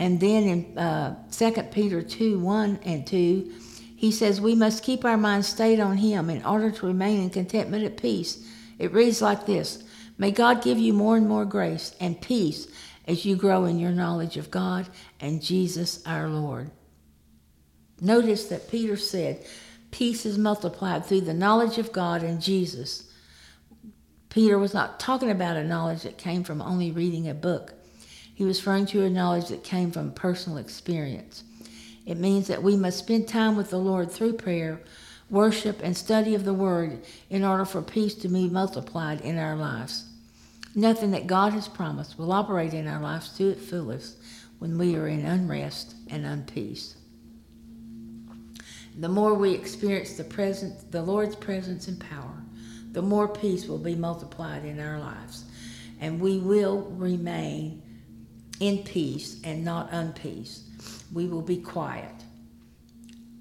And 0.03 0.19
then 0.19 0.43
in 0.49 0.79
uh, 0.79 1.15
2 1.31 1.53
Peter 1.71 2.03
2 2.03 2.41
1 2.41 2.81
and 2.83 3.07
2, 3.07 3.53
he 3.95 4.11
says, 4.11 4.41
We 4.41 4.57
must 4.57 4.83
keep 4.83 5.05
our 5.05 5.17
minds 5.17 5.47
stayed 5.47 5.79
on 5.79 5.97
Him 5.97 6.29
in 6.29 6.45
order 6.45 6.73
to 6.73 6.87
remain 6.87 7.21
in 7.21 7.31
contentment 7.31 7.85
at 7.85 8.03
peace. 8.03 8.45
It 8.81 8.93
reads 8.93 9.23
like 9.23 9.47
this 9.47 9.85
May 10.19 10.33
God 10.33 10.61
give 10.61 10.77
you 10.77 10.93
more 10.93 11.17
and 11.17 11.29
more 11.29 11.45
grace 11.45 11.95
and 12.01 12.21
peace 12.21 12.67
as 13.07 13.25
you 13.25 13.37
grow 13.37 13.65
in 13.65 13.79
your 13.79 13.93
knowledge 13.93 14.37
of 14.37 14.51
God 14.51 14.89
and 15.21 15.41
Jesus 15.41 16.05
our 16.05 16.29
Lord. 16.29 16.73
Notice 18.01 18.47
that 18.47 18.69
Peter 18.73 18.97
said, 18.97 19.47
Peace 19.93 20.27
is 20.27 20.37
multiplied 20.37 21.07
through 21.07 21.21
the 21.21 21.33
knowledge 21.33 21.79
of 21.79 21.93
God 21.93 22.25
and 22.25 22.43
Jesus. 22.43 23.09
Peter 24.31 24.59
was 24.59 24.75
not 24.75 24.99
talking 24.99 25.31
about 25.31 25.57
a 25.57 25.63
knowledge 25.63 26.03
that 26.03 26.19
came 26.19 26.43
from 26.43 26.61
only 26.61 26.91
reading 26.91 27.29
a 27.29 27.35
book. 27.35 27.75
He 28.35 28.45
was 28.45 28.59
referring 28.59 28.87
to 28.87 29.05
a 29.05 29.11
knowledge 29.11 29.49
that 29.49 29.65
came 29.65 29.91
from 29.91 30.13
personal 30.13 30.59
experience. 30.59 31.45
It 32.07 32.17
means 32.17 32.49
that 32.49 32.63
we 32.63 32.77
must 32.77 32.99
spend 32.99 33.29
time 33.29 33.57
with 33.57 33.71
the 33.71 33.79
Lord 33.79 34.11
through 34.11 34.35
prayer, 34.35 34.81
worship, 35.31 35.81
and 35.83 35.97
study 35.97 36.35
of 36.35 36.45
the 36.45 36.55
Word 36.55 37.05
in 37.31 37.45
order 37.45 37.65
for 37.65 37.83
peace 37.83 38.15
to 38.17 38.29
be 38.29 38.49
multiplied 38.49 39.21
in 39.21 39.39
our 39.39 39.57
lives. 39.57 40.07
Nothing 40.75 41.11
that 41.11 41.27
God 41.27 41.53
has 41.53 41.69
promised 41.69 42.19
will 42.19 42.33
operate 42.33 42.73
in 42.73 42.89
our 42.89 43.01
lives 43.01 43.37
to 43.37 43.51
its 43.51 43.69
fullest 43.69 44.17
when 44.59 44.79
we 44.79 44.97
are 44.97 45.07
in 45.07 45.27
unrest 45.27 45.95
and 46.09 46.25
unpeace. 46.25 46.95
The 48.99 49.09
more 49.09 49.35
we 49.35 49.53
experience 49.53 50.15
the 50.15 50.25
presence, 50.25 50.85
the 50.91 51.03
Lord's 51.03 51.37
presence 51.37 51.89
and 51.89 51.99
power, 51.99 52.43
the 52.93 53.03
more 53.03 53.29
peace 53.29 53.67
will 53.67 53.79
be 53.79 53.95
multiplied 53.95 54.65
in 54.65 54.79
our 54.81 54.99
lives. 54.99 55.45
And 56.01 56.21
we 56.21 56.39
will 56.39 56.83
remain 56.91 57.82
in 58.63 58.79
peace 58.85 59.41
and 59.43 59.65
not 59.65 59.91
unpeace. 59.91 60.61
We 61.13 61.27
will 61.27 61.43
be 61.43 61.57
quiet. 61.57 62.15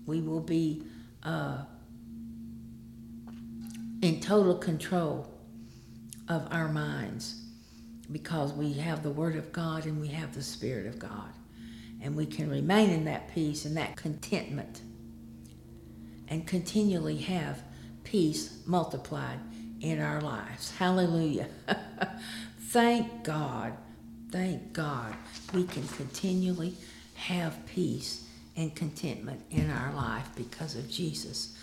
We 0.08 0.20
will 0.20 0.40
be 0.40 0.84
uh, 1.22 1.60
in 4.02 4.20
total 4.20 4.56
control 4.56 5.32
of 6.28 6.48
our 6.50 6.68
minds 6.68 7.40
because 8.12 8.52
we 8.54 8.74
have 8.74 9.04
the 9.04 9.12
Word 9.12 9.36
of 9.36 9.52
God 9.52 9.86
and 9.86 10.02
we 10.02 10.08
have 10.08 10.34
the 10.34 10.42
Spirit 10.42 10.88
of 10.88 10.98
God. 10.98 11.30
And 12.02 12.16
we 12.16 12.26
can 12.26 12.50
remain 12.50 12.90
in 12.90 13.06
that 13.06 13.32
peace 13.32 13.66
and 13.66 13.78
that 13.78 13.96
contentment 13.96 14.82
and 16.30 16.48
continually 16.48 17.18
have 17.18 17.62
peace 18.04 18.58
multiplied 18.66 19.40
in 19.82 20.02
our 20.02 20.20
lives. 20.20 20.72
Hallelujah. 20.72 21.48
Thank 22.60 23.24
God. 23.24 23.78
Thank 24.32 24.72
God 24.72 25.14
we 25.54 25.66
can 25.66 25.86
continually 25.90 26.76
have 27.16 27.66
peace 27.66 28.28
and 28.56 28.74
contentment 28.74 29.42
in 29.52 29.70
our 29.70 29.94
life 29.94 30.30
because 30.36 30.76
of 30.76 30.90
Jesus 30.90 31.58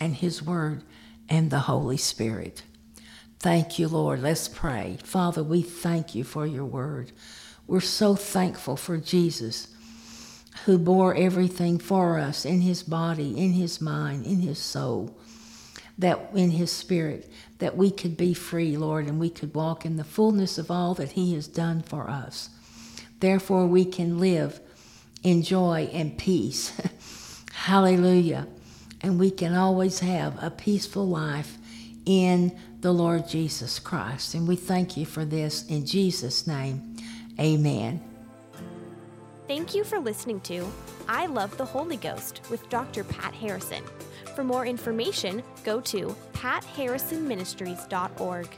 and 0.00 0.14
His 0.14 0.42
Word 0.42 0.82
and 1.28 1.50
the 1.50 1.60
Holy 1.60 1.96
Spirit. 1.96 2.62
Thank 3.38 3.78
you, 3.78 3.88
Lord. 3.88 4.20
Let's 4.20 4.48
pray. 4.48 4.98
Father, 5.02 5.42
we 5.42 5.62
thank 5.62 6.14
you 6.14 6.24
for 6.24 6.46
your 6.46 6.66
word. 6.66 7.12
We're 7.66 7.80
so 7.80 8.14
thankful 8.14 8.76
for 8.76 8.98
Jesus 8.98 9.68
who 10.66 10.76
bore 10.76 11.14
everything 11.14 11.78
for 11.78 12.18
us 12.18 12.44
in 12.44 12.60
his 12.60 12.82
body, 12.82 13.38
in 13.38 13.52
his 13.52 13.80
mind, 13.80 14.26
in 14.26 14.40
his 14.40 14.58
soul, 14.58 15.16
that 16.00 16.30
in 16.34 16.50
his 16.50 16.70
spirit, 16.70 17.30
that 17.58 17.76
we 17.76 17.90
could 17.90 18.16
be 18.16 18.34
free, 18.34 18.76
Lord, 18.76 19.06
and 19.06 19.20
we 19.20 19.30
could 19.30 19.54
walk 19.54 19.84
in 19.84 19.96
the 19.96 20.04
fullness 20.04 20.58
of 20.58 20.70
all 20.70 20.94
that 20.94 21.12
he 21.12 21.34
has 21.34 21.46
done 21.46 21.82
for 21.82 22.08
us. 22.08 22.48
Therefore, 23.20 23.66
we 23.66 23.84
can 23.84 24.18
live 24.18 24.60
in 25.22 25.42
joy 25.42 25.90
and 25.92 26.16
peace. 26.16 26.72
Hallelujah. 27.52 28.46
And 29.02 29.18
we 29.18 29.30
can 29.30 29.54
always 29.54 30.00
have 30.00 30.42
a 30.42 30.50
peaceful 30.50 31.06
life 31.06 31.58
in 32.06 32.58
the 32.80 32.92
Lord 32.92 33.28
Jesus 33.28 33.78
Christ. 33.78 34.34
And 34.34 34.48
we 34.48 34.56
thank 34.56 34.96
you 34.96 35.04
for 35.04 35.26
this 35.26 35.66
in 35.66 35.84
Jesus' 35.84 36.46
name. 36.46 36.96
Amen. 37.38 38.02
Thank 39.46 39.74
you 39.74 39.84
for 39.84 39.98
listening 39.98 40.40
to 40.42 40.70
I 41.08 41.26
Love 41.26 41.56
the 41.58 41.64
Holy 41.64 41.96
Ghost 41.96 42.40
with 42.50 42.68
Dr. 42.70 43.04
Pat 43.04 43.34
Harrison. 43.34 43.82
For 44.40 44.44
more 44.44 44.64
information, 44.64 45.42
go 45.64 45.82
to 45.82 46.16
patharrisonministries.org. 46.32 48.48